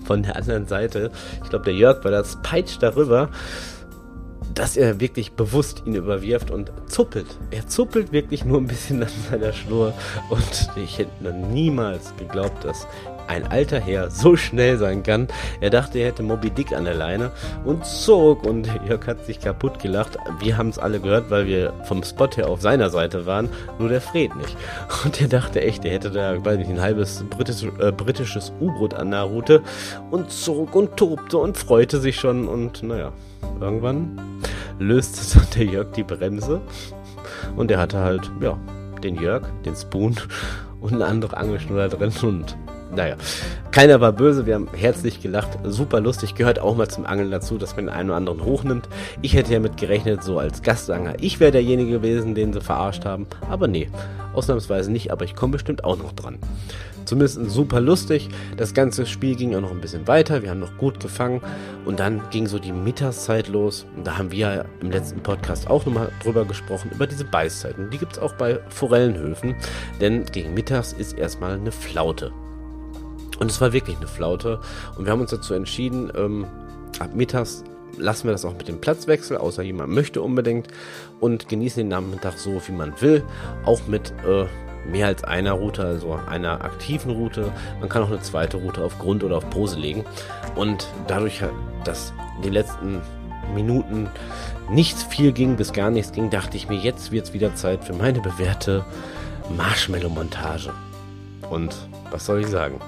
von 0.05 0.23
der 0.23 0.37
anderen 0.37 0.67
Seite, 0.67 1.11
ich 1.43 1.51
glaube, 1.51 1.67
der 1.67 1.75
Jörg 1.75 2.05
war 2.05 2.11
das, 2.11 2.39
peitscht 2.43 2.83
darüber 2.83 3.31
dass 4.55 4.77
er 4.77 5.01
wirklich 5.01 5.33
bewusst 5.33 5.83
ihn 5.85 5.95
überwirft 5.95 6.51
und 6.51 6.71
zuppelt. 6.87 7.27
Er 7.51 7.67
zuppelt 7.67 8.13
wirklich 8.13 8.45
nur 8.45 8.59
ein 8.59 8.67
bisschen 8.67 9.03
an 9.03 9.09
seiner 9.31 9.53
Schnur. 9.53 9.93
Und 10.31 10.71
ich 10.77 10.99
hätte 10.99 11.33
niemals 11.33 12.15
geglaubt, 12.17 12.65
dass 12.65 12.87
ein 13.27 13.47
alter 13.47 13.81
Herr 13.81 14.11
so 14.11 14.37
schnell 14.37 14.79
sein 14.79 15.03
kann. 15.03 15.29
Er 15.61 15.71
dachte, 15.71 15.99
er 15.99 16.09
hätte 16.09 16.23
Moby 16.23 16.51
Dick 16.51 16.73
an 16.73 16.85
der 16.85 16.95
Leine. 16.95 17.31
Und 17.65 17.85
zog 17.85 18.45
und 18.45 18.69
Jörg 18.89 19.07
hat 19.07 19.25
sich 19.25 19.41
kaputt 19.41 19.79
gelacht. 19.79 20.17
Wir 20.41 20.57
haben 20.57 20.69
es 20.69 20.79
alle 20.79 21.01
gehört, 21.01 21.31
weil 21.31 21.47
wir 21.47 21.73
vom 21.85 22.03
Spot 22.03 22.29
her 22.35 22.49
auf 22.49 22.61
seiner 22.61 22.91
Seite 22.91 23.27
waren, 23.27 23.49
nur 23.79 23.89
der 23.89 24.01
Fred 24.01 24.35
nicht. 24.37 24.57
Und 25.05 25.21
er 25.21 25.29
dachte 25.29 25.61
echt, 25.61 25.85
er 25.85 25.93
hätte 25.93 26.11
da, 26.11 26.45
weiß 26.45 26.59
nicht, 26.59 26.71
ein 26.71 26.81
halbes 26.81 27.25
britisch, 27.31 27.65
äh, 27.81 27.93
britisches 27.93 28.53
U-Boot 28.61 28.95
an 28.95 29.11
der 29.11 29.23
Route. 29.23 29.63
Und 30.11 30.31
zog 30.31 30.75
und 30.75 30.97
tobte 30.97 31.39
und 31.39 31.57
freute 31.57 32.01
sich 32.01 32.17
schon. 32.17 32.49
Und 32.49 32.83
naja, 32.83 33.13
irgendwann 33.61 34.19
löste 34.79 35.39
dann 35.39 35.47
der 35.55 35.65
Jörg 35.65 35.93
die 35.93 36.03
Bremse. 36.03 36.61
Und 37.57 37.71
er 37.71 37.79
hatte 37.79 37.99
halt, 37.99 38.31
ja, 38.41 38.59
den 39.03 39.17
Jörg, 39.17 39.43
den 39.65 39.77
Spoon 39.77 40.17
und 40.81 40.95
eine 40.95 41.07
andere 41.07 41.37
Angelschnur 41.37 41.79
da 41.79 41.89
drin. 41.89 42.13
Und 42.23 42.57
naja, 42.95 43.17
keiner 43.71 44.01
war 44.01 44.13
böse, 44.13 44.47
wir 44.47 44.55
haben 44.55 44.69
herzlich 44.75 45.21
gelacht, 45.21 45.59
super 45.65 46.01
lustig, 46.01 46.35
gehört 46.35 46.59
auch 46.59 46.77
mal 46.77 46.89
zum 46.89 47.07
Angeln 47.07 47.31
dazu, 47.31 47.59
dass 47.59 47.77
man 47.77 47.87
den 47.87 47.95
einen 47.95 48.11
oder 48.11 48.17
anderen 48.17 48.45
hochnimmt. 48.45 48.89
Ich 49.23 49.35
hätte 49.35 49.53
ja 49.53 49.61
mit 49.61 49.77
gerechnet, 49.77 50.23
so 50.23 50.39
als 50.39 50.63
Gastanger, 50.63 51.15
ich 51.21 51.41
wäre 51.41 51.53
derjenige 51.53 51.93
gewesen, 51.93 52.35
den 52.35 52.53
sie 52.53 52.61
verarscht 52.61 53.05
haben, 53.05 53.27
aber 53.49 53.67
nee, 53.67 53.89
ausnahmsweise 54.35 54.91
nicht, 54.91 55.11
aber 55.11 55.25
ich 55.25 55.35
komme 55.35 55.53
bestimmt 55.53 55.85
auch 55.85 55.99
noch 55.99 56.13
dran. 56.13 56.39
Zumindest 57.05 57.51
super 57.51 57.81
lustig. 57.81 58.29
Das 58.57 58.75
ganze 58.75 59.07
Spiel 59.07 59.37
ging 59.37 59.55
auch 59.55 59.61
noch 59.61 59.71
ein 59.71 59.81
bisschen 59.81 60.09
weiter. 60.09 60.43
Wir 60.43 60.51
haben 60.51 60.61
noch 60.61 60.77
gut 60.79 61.01
gefangen. 61.01 61.43
Und 61.85 62.01
dann 62.01 62.23
ging 62.31 62.47
so 62.47 62.59
die 62.59 62.73
Mittagszeit 62.73 63.49
los. 63.49 63.87
Und 63.97 64.07
da 64.07 64.19
haben 64.19 64.33
wir 64.33 64.65
im 64.81 64.91
letzten 64.91 65.21
Podcast 65.21 65.69
auch 65.69 65.85
nochmal 65.85 66.11
drüber 66.23 66.45
gesprochen, 66.45 66.91
über 66.95 67.07
diese 67.07 67.25
Beißzeiten. 67.25 67.91
Die 67.91 67.99
gibt 67.99 68.13
es 68.15 68.19
auch 68.19 68.35
bei 68.35 68.59
Forellenhöfen. 68.69 69.55
Denn 70.01 70.25
gegen 70.27 70.55
Mittags 70.55 70.93
ist 70.93 71.19
erstmal 71.19 71.55
eine 71.55 71.73
Flaute. 71.73 72.33
Und 73.39 73.51
es 73.51 73.61
war 73.61 73.73
wirklich 73.73 73.97
eine 73.97 74.07
Flaute. 74.07 74.61
Und 74.97 75.05
wir 75.05 75.13
haben 75.13 75.21
uns 75.21 75.31
dazu 75.31 75.55
entschieden, 75.55 76.13
ähm, 76.17 76.47
ab 76.99 77.15
mittags 77.15 77.65
lassen 77.97 78.25
wir 78.25 78.33
das 78.33 78.45
auch 78.45 78.55
mit 78.55 78.67
dem 78.67 78.81
Platzwechsel, 78.81 79.37
außer 79.37 79.63
jemand 79.63 79.93
möchte 79.93 80.23
unbedingt. 80.23 80.69
Und 81.21 81.49
genießen 81.49 81.81
den 81.81 81.89
Nachmittag 81.89 82.39
so, 82.39 82.61
wie 82.67 82.73
man 82.73 83.01
will. 83.01 83.25
Auch 83.65 83.87
mit 83.87 84.13
äh, 84.27 84.47
mehr 84.89 85.07
als 85.07 85.25
einer 85.25 85.53
Route, 85.53 85.85
also 85.85 86.19
einer 86.27 86.65
aktiven 86.65 87.11
Route. 87.11 87.53
Man 87.81 87.89
kann 87.89 88.03
auch 88.03 88.09
eine 88.09 88.21
zweite 88.21 88.59
Route 88.59 88.83
auf 88.83 88.99
Grund 88.99 89.25
oder 89.25 89.39
auf 89.39 89.49
Pose 89.51 89.79
legen. 89.79 90.05
Und 90.55 90.89
dadurch, 91.07 91.43
dass 91.85 92.13
die 92.45 92.51
letzten 92.51 93.01
Minuten 93.55 94.09
nichts 94.71 95.03
viel 95.05 95.33
ging, 95.33 95.57
bis 95.57 95.73
gar 95.73 95.91
nichts 95.91 96.13
ging, 96.13 96.31
dachte 96.31 96.57
ich 96.57 96.69
mir, 96.69 96.77
jetzt 96.77 97.13
wird 97.13 97.27
es 97.27 97.33
wieder 97.33 97.55
Zeit 97.55 97.85
für 97.85 97.93
meine 97.93 98.21
bewährte 98.21 98.85
Marshmallow-Montage. 99.57 100.73
Und 101.51 101.75
was 102.11 102.27
soll 102.27 102.41
ich 102.41 102.47
sagen? 102.47 102.81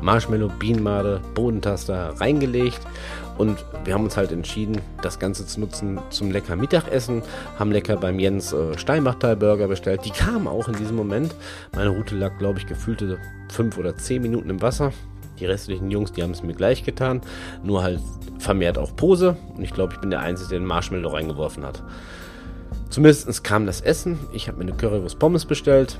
Marshmallow, 0.00 0.50
Bienenmade, 0.58 1.20
Bodentaster 1.34 2.14
reingelegt 2.20 2.80
und 3.36 3.64
wir 3.84 3.94
haben 3.94 4.04
uns 4.04 4.16
halt 4.16 4.30
entschieden, 4.30 4.80
das 5.02 5.18
Ganze 5.18 5.46
zu 5.46 5.60
nutzen 5.60 5.98
zum 6.10 6.30
lecker 6.30 6.56
Mittagessen. 6.56 7.22
Haben 7.58 7.72
lecker 7.72 7.96
beim 7.96 8.18
Jens 8.18 8.52
äh, 8.52 8.78
Steinbachtal 8.78 9.36
Burger 9.36 9.66
bestellt. 9.66 10.02
Die 10.04 10.10
kamen 10.10 10.46
auch 10.46 10.68
in 10.68 10.76
diesem 10.76 10.96
Moment. 10.96 11.34
Meine 11.74 11.90
Route 11.90 12.14
lag, 12.14 12.38
glaube 12.38 12.60
ich, 12.60 12.66
gefühlte 12.66 13.18
fünf 13.50 13.76
oder 13.76 13.96
zehn 13.96 14.22
Minuten 14.22 14.50
im 14.50 14.62
Wasser. 14.62 14.92
Die 15.40 15.46
restlichen 15.46 15.90
Jungs, 15.90 16.12
die 16.12 16.22
haben 16.22 16.30
es 16.30 16.44
mir 16.44 16.54
gleich 16.54 16.84
getan. 16.84 17.22
Nur 17.64 17.82
halt 17.82 18.00
vermehrt 18.38 18.78
auch 18.78 18.94
Pose. 18.94 19.36
Und 19.56 19.64
ich 19.64 19.72
glaube, 19.72 19.94
ich 19.94 20.00
bin 20.00 20.10
der 20.10 20.20
Einzige, 20.20 20.50
der 20.50 20.58
den 20.60 20.66
Marshmallow 20.66 21.08
reingeworfen 21.08 21.64
hat. 21.64 21.82
Zumindest 22.88 23.42
kam 23.42 23.66
das 23.66 23.80
Essen. 23.80 24.20
Ich 24.32 24.46
habe 24.46 24.58
mir 24.58 24.70
eine 24.70 24.76
Currywurst 24.76 25.18
Pommes 25.18 25.44
bestellt. 25.44 25.98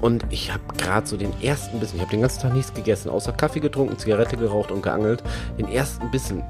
Und 0.00 0.24
ich 0.30 0.52
habe 0.52 0.62
gerade 0.76 1.06
so 1.06 1.16
den 1.16 1.32
ersten 1.40 1.80
Bissen, 1.80 1.96
ich 1.96 2.02
habe 2.02 2.10
den 2.10 2.20
ganzen 2.20 2.42
Tag 2.42 2.54
nichts 2.54 2.72
gegessen, 2.74 3.08
außer 3.08 3.32
Kaffee 3.32 3.60
getrunken, 3.60 3.98
Zigarette 3.98 4.36
geraucht 4.36 4.70
und 4.70 4.82
geangelt. 4.82 5.22
Den 5.58 5.68
ersten 5.68 6.10
Bissen, 6.10 6.42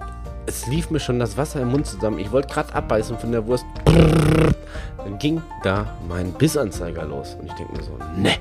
es 0.46 0.66
lief 0.66 0.90
mir 0.90 1.00
schon 1.00 1.18
das 1.18 1.36
Wasser 1.36 1.60
im 1.60 1.68
Mund 1.68 1.86
zusammen. 1.86 2.18
Ich 2.18 2.32
wollte 2.32 2.52
gerade 2.52 2.74
abbeißen 2.74 3.18
von 3.18 3.32
der 3.32 3.46
Wurst. 3.46 3.64
Dann 3.84 5.18
ging 5.18 5.40
da 5.62 5.86
mein 6.08 6.32
Bissanzeiger 6.32 7.04
los. 7.04 7.36
Und 7.40 7.46
ich 7.46 7.52
denke 7.52 7.72
mir 7.72 7.82
so, 7.82 7.96
ne. 8.16 8.36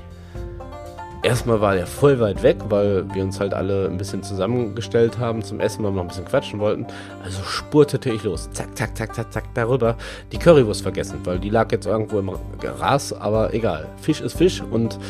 Erstmal 1.26 1.60
war 1.60 1.74
der 1.74 1.88
voll 1.88 2.20
weit 2.20 2.44
weg, 2.44 2.56
weil 2.68 3.04
wir 3.12 3.24
uns 3.24 3.40
halt 3.40 3.52
alle 3.52 3.86
ein 3.88 3.98
bisschen 3.98 4.22
zusammengestellt 4.22 5.18
haben 5.18 5.42
zum 5.42 5.58
Essen, 5.58 5.82
weil 5.82 5.90
wir 5.90 5.96
noch 5.96 6.02
ein 6.02 6.06
bisschen 6.06 6.24
quatschen 6.24 6.60
wollten. 6.60 6.86
Also 7.24 7.42
spurtete 7.42 8.10
ich 8.10 8.22
los. 8.22 8.48
Zack, 8.52 8.78
zack, 8.78 8.96
zack, 8.96 9.12
zack, 9.12 9.32
zack, 9.32 9.44
darüber. 9.54 9.96
Die 10.30 10.38
Currywurst 10.38 10.82
vergessen, 10.82 11.18
weil 11.24 11.40
die 11.40 11.50
lag 11.50 11.72
jetzt 11.72 11.84
irgendwo 11.84 12.20
im 12.20 12.30
Gras, 12.60 13.12
aber 13.12 13.52
egal. 13.52 13.88
Fisch 14.00 14.20
ist 14.20 14.38
Fisch 14.38 14.62
und 14.70 15.00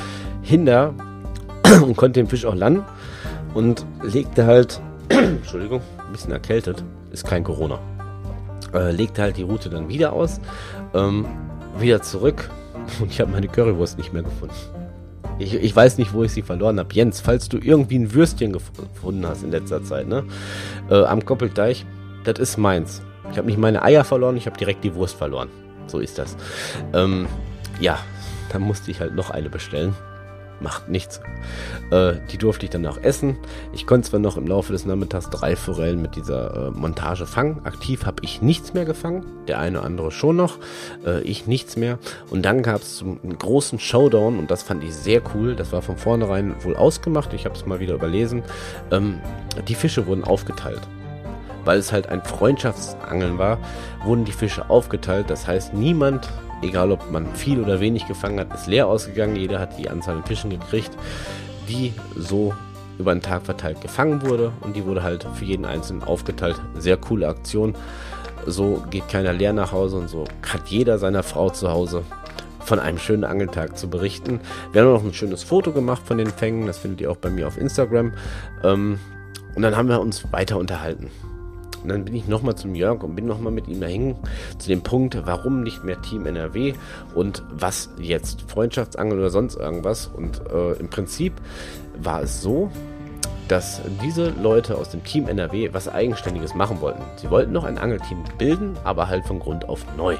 hinter 0.40 0.94
und 1.82 1.98
konnte 1.98 2.18
den 2.18 2.28
Fisch 2.28 2.46
auch 2.46 2.54
landen 2.54 2.82
und 3.52 3.84
legte 4.02 4.46
halt, 4.46 4.80
Entschuldigung, 5.10 5.82
ein 5.98 6.12
bisschen 6.12 6.32
erkältet, 6.32 6.82
ist 7.10 7.26
kein 7.26 7.44
Corona. 7.44 7.78
Äh, 8.72 8.90
legte 8.90 9.20
halt 9.20 9.36
die 9.36 9.42
Route 9.42 9.68
dann 9.68 9.90
wieder 9.90 10.14
aus, 10.14 10.40
ähm, 10.94 11.26
wieder 11.78 12.00
zurück 12.00 12.48
und 13.00 13.10
ich 13.10 13.20
habe 13.20 13.32
meine 13.32 13.48
Currywurst 13.48 13.98
nicht 13.98 14.14
mehr 14.14 14.22
gefunden. 14.22 14.54
Ich, 15.38 15.54
ich 15.54 15.76
weiß 15.76 15.98
nicht, 15.98 16.14
wo 16.14 16.22
ich 16.22 16.32
sie 16.32 16.42
verloren 16.42 16.78
habe. 16.78 16.92
Jens, 16.94 17.20
falls 17.20 17.48
du 17.48 17.58
irgendwie 17.58 17.98
ein 17.98 18.14
Würstchen 18.14 18.52
gefunden 18.52 19.26
hast 19.26 19.42
in 19.42 19.50
letzter 19.50 19.82
Zeit, 19.84 20.08
ne? 20.08 20.24
Äh, 20.90 21.04
am 21.04 21.24
Koppelteich, 21.24 21.84
das 22.24 22.38
ist 22.38 22.56
meins. 22.56 23.02
Ich 23.30 23.38
habe 23.38 23.46
nicht 23.46 23.58
meine 23.58 23.82
Eier 23.82 24.04
verloren, 24.04 24.36
ich 24.36 24.46
habe 24.46 24.56
direkt 24.56 24.84
die 24.84 24.94
Wurst 24.94 25.16
verloren. 25.16 25.48
So 25.88 25.98
ist 25.98 26.18
das. 26.18 26.36
Ähm, 26.94 27.26
ja, 27.80 27.98
dann 28.52 28.62
musste 28.62 28.90
ich 28.90 29.00
halt 29.00 29.14
noch 29.14 29.30
eine 29.30 29.50
bestellen. 29.50 29.94
Macht 30.60 30.88
nichts. 30.88 31.20
Äh, 31.90 32.14
die 32.30 32.38
durfte 32.38 32.66
ich 32.66 32.70
dann 32.70 32.86
auch 32.86 32.98
essen. 32.98 33.36
Ich 33.72 33.86
konnte 33.86 34.08
zwar 34.08 34.20
noch 34.20 34.36
im 34.36 34.46
Laufe 34.46 34.72
des 34.72 34.86
Nachmittags 34.86 35.30
drei 35.30 35.56
Forellen 35.56 36.02
mit 36.02 36.16
dieser 36.16 36.68
äh, 36.68 36.70
Montage 36.70 37.26
fangen. 37.26 37.64
Aktiv 37.64 38.06
habe 38.06 38.22
ich 38.22 38.42
nichts 38.42 38.74
mehr 38.74 38.84
gefangen. 38.84 39.24
Der 39.48 39.58
eine 39.58 39.78
oder 39.78 39.86
andere 39.86 40.10
schon 40.10 40.36
noch. 40.36 40.58
Äh, 41.04 41.20
ich 41.22 41.46
nichts 41.46 41.76
mehr. 41.76 41.98
Und 42.30 42.42
dann 42.44 42.62
gab 42.62 42.82
es 42.82 43.02
einen 43.02 43.38
großen 43.38 43.78
Showdown 43.78 44.38
und 44.38 44.50
das 44.50 44.62
fand 44.62 44.84
ich 44.84 44.94
sehr 44.94 45.22
cool. 45.34 45.56
Das 45.56 45.72
war 45.72 45.82
von 45.82 45.96
vornherein 45.96 46.54
wohl 46.64 46.76
ausgemacht. 46.76 47.32
Ich 47.32 47.44
habe 47.44 47.54
es 47.54 47.66
mal 47.66 47.80
wieder 47.80 47.94
überlesen. 47.94 48.42
Ähm, 48.90 49.20
die 49.68 49.74
Fische 49.74 50.06
wurden 50.06 50.24
aufgeteilt 50.24 50.82
weil 51.66 51.80
es 51.80 51.92
halt 51.92 52.08
ein 52.08 52.22
Freundschaftsangeln 52.22 53.38
war, 53.38 53.58
wurden 54.04 54.24
die 54.24 54.30
Fische 54.30 54.70
aufgeteilt. 54.70 55.28
Das 55.30 55.48
heißt, 55.48 55.74
niemand 55.74 56.28
egal 56.62 56.92
ob 56.92 57.10
man 57.10 57.26
viel 57.34 57.60
oder 57.60 57.80
wenig 57.80 58.06
gefangen 58.06 58.40
hat, 58.40 58.54
ist 58.54 58.66
leer 58.66 58.86
ausgegangen. 58.86 59.36
Jeder 59.36 59.58
hat 59.58 59.78
die 59.78 59.88
Anzahl 59.88 60.16
an 60.16 60.24
Fischen 60.24 60.50
gekriegt, 60.50 60.90
die 61.68 61.92
so 62.16 62.54
über 62.98 63.14
den 63.14 63.22
Tag 63.22 63.42
verteilt 63.44 63.80
gefangen 63.80 64.22
wurde 64.22 64.52
und 64.62 64.74
die 64.74 64.84
wurde 64.84 65.02
halt 65.02 65.26
für 65.34 65.44
jeden 65.44 65.64
Einzelnen 65.64 66.02
aufgeteilt. 66.02 66.60
Sehr 66.78 66.96
coole 66.96 67.28
Aktion. 67.28 67.74
So 68.46 68.82
geht 68.90 69.08
keiner 69.08 69.32
leer 69.32 69.52
nach 69.52 69.72
Hause 69.72 69.96
und 69.96 70.08
so 70.08 70.24
hat 70.42 70.68
jeder 70.68 70.98
seiner 70.98 71.22
Frau 71.22 71.50
zu 71.50 71.68
Hause 71.68 72.02
von 72.60 72.78
einem 72.80 72.98
schönen 72.98 73.24
Angeltag 73.24 73.78
zu 73.78 73.88
berichten. 73.88 74.40
Wir 74.72 74.82
haben 74.82 74.92
noch 74.92 75.04
ein 75.04 75.14
schönes 75.14 75.42
Foto 75.42 75.72
gemacht 75.72 76.02
von 76.04 76.18
den 76.18 76.30
Fängen, 76.30 76.66
das 76.66 76.78
findet 76.78 77.00
ihr 77.00 77.10
auch 77.10 77.16
bei 77.16 77.30
mir 77.30 77.46
auf 77.46 77.58
Instagram. 77.58 78.12
Ähm, 78.64 78.98
und 79.54 79.62
dann 79.62 79.76
haben 79.76 79.88
wir 79.88 80.00
uns 80.00 80.32
weiter 80.32 80.58
unterhalten. 80.58 81.10
Und 81.86 81.90
dann 81.90 82.04
bin 82.04 82.16
ich 82.16 82.26
nochmal 82.26 82.56
zum 82.56 82.74
Jörg 82.74 83.04
und 83.04 83.14
bin 83.14 83.26
nochmal 83.26 83.52
mit 83.52 83.68
ihm 83.68 83.80
dahin 83.80 84.16
zu 84.58 84.68
dem 84.68 84.82
Punkt, 84.82 85.16
warum 85.24 85.62
nicht 85.62 85.84
mehr 85.84 86.02
Team 86.02 86.26
NRW 86.26 86.74
und 87.14 87.44
was 87.48 87.90
jetzt, 88.00 88.42
Freundschaftsangel 88.50 89.16
oder 89.16 89.30
sonst 89.30 89.54
irgendwas. 89.54 90.08
Und 90.08 90.42
äh, 90.52 90.72
im 90.80 90.90
Prinzip 90.90 91.34
war 91.96 92.22
es 92.22 92.42
so, 92.42 92.72
dass 93.46 93.82
diese 94.02 94.30
Leute 94.30 94.76
aus 94.76 94.90
dem 94.90 95.04
Team 95.04 95.28
NRW 95.28 95.68
was 95.74 95.88
Eigenständiges 95.88 96.56
machen 96.56 96.80
wollten. 96.80 97.04
Sie 97.14 97.30
wollten 97.30 97.52
noch 97.52 97.62
ein 97.62 97.78
Angelteam 97.78 98.24
bilden, 98.36 98.76
aber 98.82 99.06
halt 99.06 99.24
von 99.24 99.38
Grund 99.38 99.68
auf 99.68 99.86
neu. 99.96 100.16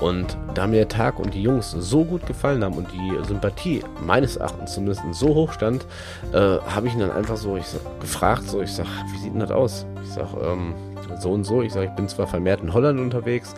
Und 0.00 0.36
da 0.54 0.66
mir 0.66 0.76
der 0.76 0.88
Tag 0.88 1.18
und 1.18 1.34
die 1.34 1.42
Jungs 1.42 1.70
so 1.70 2.04
gut 2.04 2.26
gefallen 2.26 2.64
haben 2.64 2.74
und 2.74 2.88
die 2.92 3.26
Sympathie 3.26 3.82
meines 4.04 4.36
Erachtens 4.36 4.74
zumindest 4.74 5.02
so 5.12 5.34
hoch 5.34 5.52
stand, 5.52 5.86
äh, 6.32 6.36
habe 6.36 6.88
ich 6.88 6.94
ihn 6.94 7.00
dann 7.00 7.12
einfach 7.12 7.36
so 7.36 7.56
ich 7.56 7.66
sag, 7.66 8.00
gefragt, 8.00 8.48
so 8.48 8.60
ich 8.60 8.72
sag, 8.72 8.86
wie 9.12 9.18
sieht 9.18 9.32
denn 9.32 9.40
das 9.40 9.50
aus? 9.50 9.86
Ich 10.02 10.10
sag, 10.10 10.28
ähm, 10.42 10.74
so 11.20 11.32
und 11.32 11.44
so. 11.44 11.62
Ich 11.62 11.72
sage, 11.72 11.86
ich 11.86 11.92
bin 11.92 12.08
zwar 12.08 12.26
vermehrt 12.26 12.60
in 12.60 12.72
Holland 12.72 13.00
unterwegs 13.00 13.54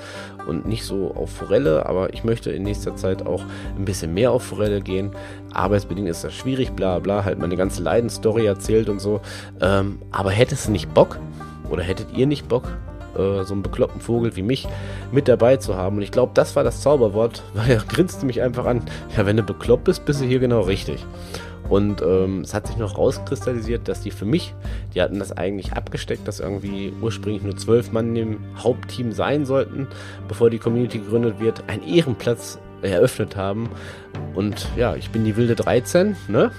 und 0.47 0.67
nicht 0.67 0.85
so 0.85 1.13
auf 1.15 1.31
Forelle, 1.31 1.87
aber 1.87 2.13
ich 2.13 2.25
möchte 2.25 2.51
in 2.51 2.63
nächster 2.63 2.97
Zeit 2.97 3.27
auch 3.27 3.43
ein 3.77 3.85
bisschen 3.85 4.15
mehr 4.15 4.33
auf 4.33 4.43
Forelle 4.43 4.81
gehen. 4.81 5.11
Arbeitsbedingt 5.53 6.09
ist 6.09 6.25
das 6.25 6.35
schwierig, 6.35 6.73
bla 6.73 6.99
bla, 6.99 7.25
halt 7.25 7.39
meine 7.39 7.57
ganze 7.57 7.83
Leidensstory 7.83 8.47
erzählt 8.47 8.89
und 8.89 9.01
so. 9.01 9.21
Ähm, 9.61 10.01
aber 10.11 10.31
hättest 10.31 10.69
du 10.69 10.73
nicht 10.73 10.93
Bock 10.95 11.19
oder 11.71 11.83
hättet 11.83 12.13
ihr 12.15 12.27
nicht 12.27 12.49
Bock, 12.49 12.65
äh, 13.19 13.45
so 13.45 13.55
einen 13.55 13.63
bekloppten 13.63 14.01
Vogel 14.01 14.37
wie 14.37 14.43
mich 14.43 14.67
mit 15.13 15.29
dabei 15.29 15.57
zu 15.57 15.77
haben. 15.77 15.97
Und 15.97 16.03
ich 16.03 16.11
glaube, 16.11 16.33
das 16.35 16.57
war 16.57 16.65
das 16.65 16.81
Zauberwort, 16.81 17.43
weil 17.55 17.71
er 17.71 17.79
grinste 17.79 18.27
mich 18.27 18.43
einfach 18.43 18.67
an. 18.67 18.83
Ja, 19.17 19.27
wenn 19.27 19.37
du 19.37 19.43
bekloppt 19.43 19.85
bist, 19.85 20.05
bist 20.05 20.21
du 20.21 20.25
hier 20.25 20.39
genau 20.39 20.61
richtig. 20.61 21.05
Und 21.69 22.01
ähm, 22.03 22.43
es 22.43 22.55
hat 22.55 22.69
sich 22.69 22.77
noch 22.77 22.97
rauskristallisiert, 22.97 23.89
dass 23.89 24.01
die 24.01 24.13
für 24.13 24.25
mich, 24.25 24.55
die 24.95 25.03
hatten 25.03 25.19
das 25.19 25.33
eigentlich 25.33 25.73
abgesteckt, 25.73 26.29
dass 26.29 26.39
irgendwie 26.39 26.93
ursprünglich 27.01 27.43
nur 27.43 27.57
zwölf 27.57 27.91
Mann 27.91 28.15
im 28.15 28.39
Hauptteam 28.57 29.13
sein 29.13 29.45
sollten, 29.45 29.89
bevor 30.29 30.49
die 30.49 30.59
Community 30.59 30.99
gegründet 30.99 31.41
wird, 31.41 31.65
einen 31.69 31.83
Ehrenplatz 31.83 32.59
eröffnet 32.83 33.37
haben. 33.37 33.69
Und 34.35 34.69
ja, 34.77 34.95
ich 34.95 35.11
bin 35.11 35.25
die 35.25 35.37
wilde 35.37 35.57
13, 35.57 36.17
ne? 36.29 36.53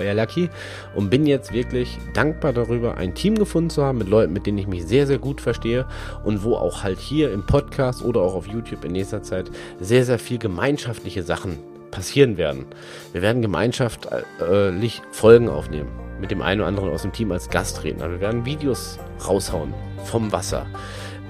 Euer 0.00 0.14
Lucky, 0.14 0.50
und 0.94 1.10
bin 1.10 1.26
jetzt 1.26 1.52
wirklich 1.52 1.98
dankbar 2.14 2.52
darüber, 2.52 2.96
ein 2.96 3.14
Team 3.14 3.36
gefunden 3.36 3.70
zu 3.70 3.84
haben 3.84 3.98
mit 3.98 4.08
Leuten, 4.08 4.32
mit 4.32 4.46
denen 4.46 4.58
ich 4.58 4.66
mich 4.66 4.86
sehr, 4.86 5.06
sehr 5.06 5.18
gut 5.18 5.40
verstehe 5.40 5.86
und 6.24 6.42
wo 6.42 6.56
auch 6.56 6.82
halt 6.82 6.98
hier 6.98 7.32
im 7.32 7.46
Podcast 7.46 8.02
oder 8.02 8.20
auch 8.20 8.34
auf 8.34 8.46
YouTube 8.46 8.84
in 8.84 8.92
nächster 8.92 9.22
Zeit 9.22 9.50
sehr, 9.80 10.04
sehr 10.04 10.18
viel 10.18 10.38
gemeinschaftliche 10.38 11.22
Sachen 11.22 11.58
passieren 11.90 12.36
werden. 12.36 12.66
Wir 13.12 13.22
werden 13.22 13.42
gemeinschaftlich 13.42 15.02
Folgen 15.10 15.48
aufnehmen 15.48 15.88
mit 16.20 16.30
dem 16.30 16.42
einen 16.42 16.60
oder 16.60 16.68
anderen 16.68 16.90
aus 16.90 17.02
dem 17.02 17.12
Team 17.12 17.32
als 17.32 17.48
Gastredner. 17.48 18.10
Wir 18.10 18.20
werden 18.20 18.44
Videos 18.44 18.98
raushauen 19.26 19.74
vom 20.04 20.32
Wasser. 20.32 20.66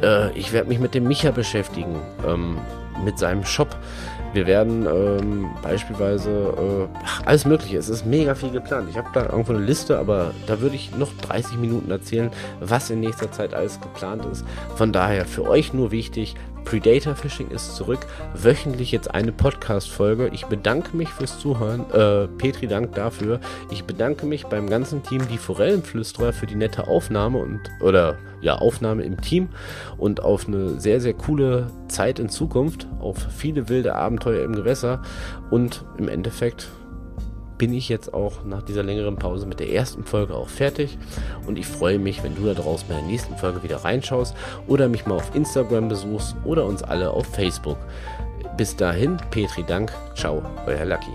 Äh, 0.03 0.37
ich 0.37 0.53
werde 0.53 0.69
mich 0.69 0.81
mit 0.81 0.95
dem 0.95 1.05
Micha 1.05 1.31
beschäftigen, 1.31 2.01
ähm, 2.27 2.59
mit 3.05 3.19
seinem 3.19 3.45
Shop. 3.45 3.77
Wir 4.33 4.47
werden 4.47 4.87
ähm, 4.87 5.51
beispielsweise 5.63 6.31
äh, 6.31 6.99
ach, 7.05 7.23
alles 7.27 7.45
Mögliche. 7.45 7.79
Es 7.79 7.89
ist 7.89 8.07
mega 8.07 8.35
viel 8.35 8.51
geplant. 8.51 8.89
Ich 8.91 8.97
habe 8.97 9.09
da 9.13 9.27
irgendwo 9.27 9.53
eine 9.53 9.63
Liste, 9.63 9.99
aber 9.99 10.33
da 10.47 10.61
würde 10.61 10.77
ich 10.77 10.97
noch 10.97 11.13
30 11.23 11.57
Minuten 11.59 11.91
erzählen, 11.91 12.31
was 12.61 12.91
in 12.91 13.01
nächster 13.01 13.33
Zeit 13.33 13.55
alles 13.55 13.81
geplant 13.81 14.25
ist. 14.27 14.45
Von 14.77 14.93
daher 14.93 15.25
für 15.25 15.49
euch 15.49 15.73
nur 15.73 15.91
wichtig, 15.91 16.37
Predator 16.71 17.17
Fishing 17.17 17.51
ist 17.51 17.75
zurück. 17.75 18.07
Wöchentlich 18.33 18.93
jetzt 18.93 19.13
eine 19.13 19.33
Podcast-Folge. 19.33 20.31
Ich 20.33 20.47
bedanke 20.47 20.97
mich 20.97 21.09
fürs 21.09 21.41
Zuhören. 21.41 21.81
Äh, 21.91 22.29
Petri, 22.39 22.69
Dank 22.69 22.95
dafür. 22.95 23.41
Ich 23.73 23.83
bedanke 23.83 24.25
mich 24.25 24.47
beim 24.47 24.71
ganzen 24.71 25.03
Team, 25.03 25.27
die 25.27 25.37
Forellenflüsterer, 25.37 26.33
für 26.33 26.47
die 26.47 26.55
nette 26.55 26.87
Aufnahme 26.87 27.39
und 27.39 27.59
oder 27.81 28.19
ja, 28.41 28.55
Aufnahme 28.55 29.03
im 29.03 29.21
Team 29.21 29.49
und 29.99 30.23
auf 30.23 30.47
eine 30.47 30.79
sehr, 30.81 31.01
sehr 31.01 31.15
coole 31.15 31.67
Zeit 31.89 32.21
in 32.21 32.29
Zukunft, 32.29 32.87
auf 33.01 33.17
viele 33.37 33.69
wilde 33.69 33.97
Abenteuer 33.97 34.45
im 34.45 34.55
Gewässer 34.55 35.03
und 35.51 35.85
im 35.99 36.07
Endeffekt 36.07 36.69
bin 37.61 37.75
ich 37.75 37.91
jetzt 37.91 38.15
auch 38.15 38.43
nach 38.47 38.63
dieser 38.63 38.83
längeren 38.83 39.17
Pause 39.17 39.45
mit 39.45 39.61
der 39.61 39.71
ersten 39.71 40.03
Folge 40.03 40.35
auch 40.35 40.49
fertig. 40.49 40.97
Und 41.47 41.59
ich 41.59 41.67
freue 41.67 41.99
mich, 41.99 42.23
wenn 42.23 42.35
du 42.35 42.47
da 42.47 42.55
draußen 42.55 42.89
bei 42.89 42.95
der 42.95 43.05
nächsten 43.05 43.37
Folge 43.37 43.63
wieder 43.63 43.77
reinschaust 43.77 44.35
oder 44.67 44.89
mich 44.89 45.05
mal 45.05 45.17
auf 45.17 45.35
Instagram 45.35 45.89
besuchst 45.89 46.35
oder 46.47 46.65
uns 46.65 46.83
alle 46.83 47.11
auf 47.11 47.27
Facebook. 47.27 47.77
Bis 48.57 48.75
dahin, 48.75 49.19
Petri 49.31 49.63
Dank. 49.63 49.93
Ciao, 50.15 50.43
euer 50.67 50.87
Lucky. 50.87 51.13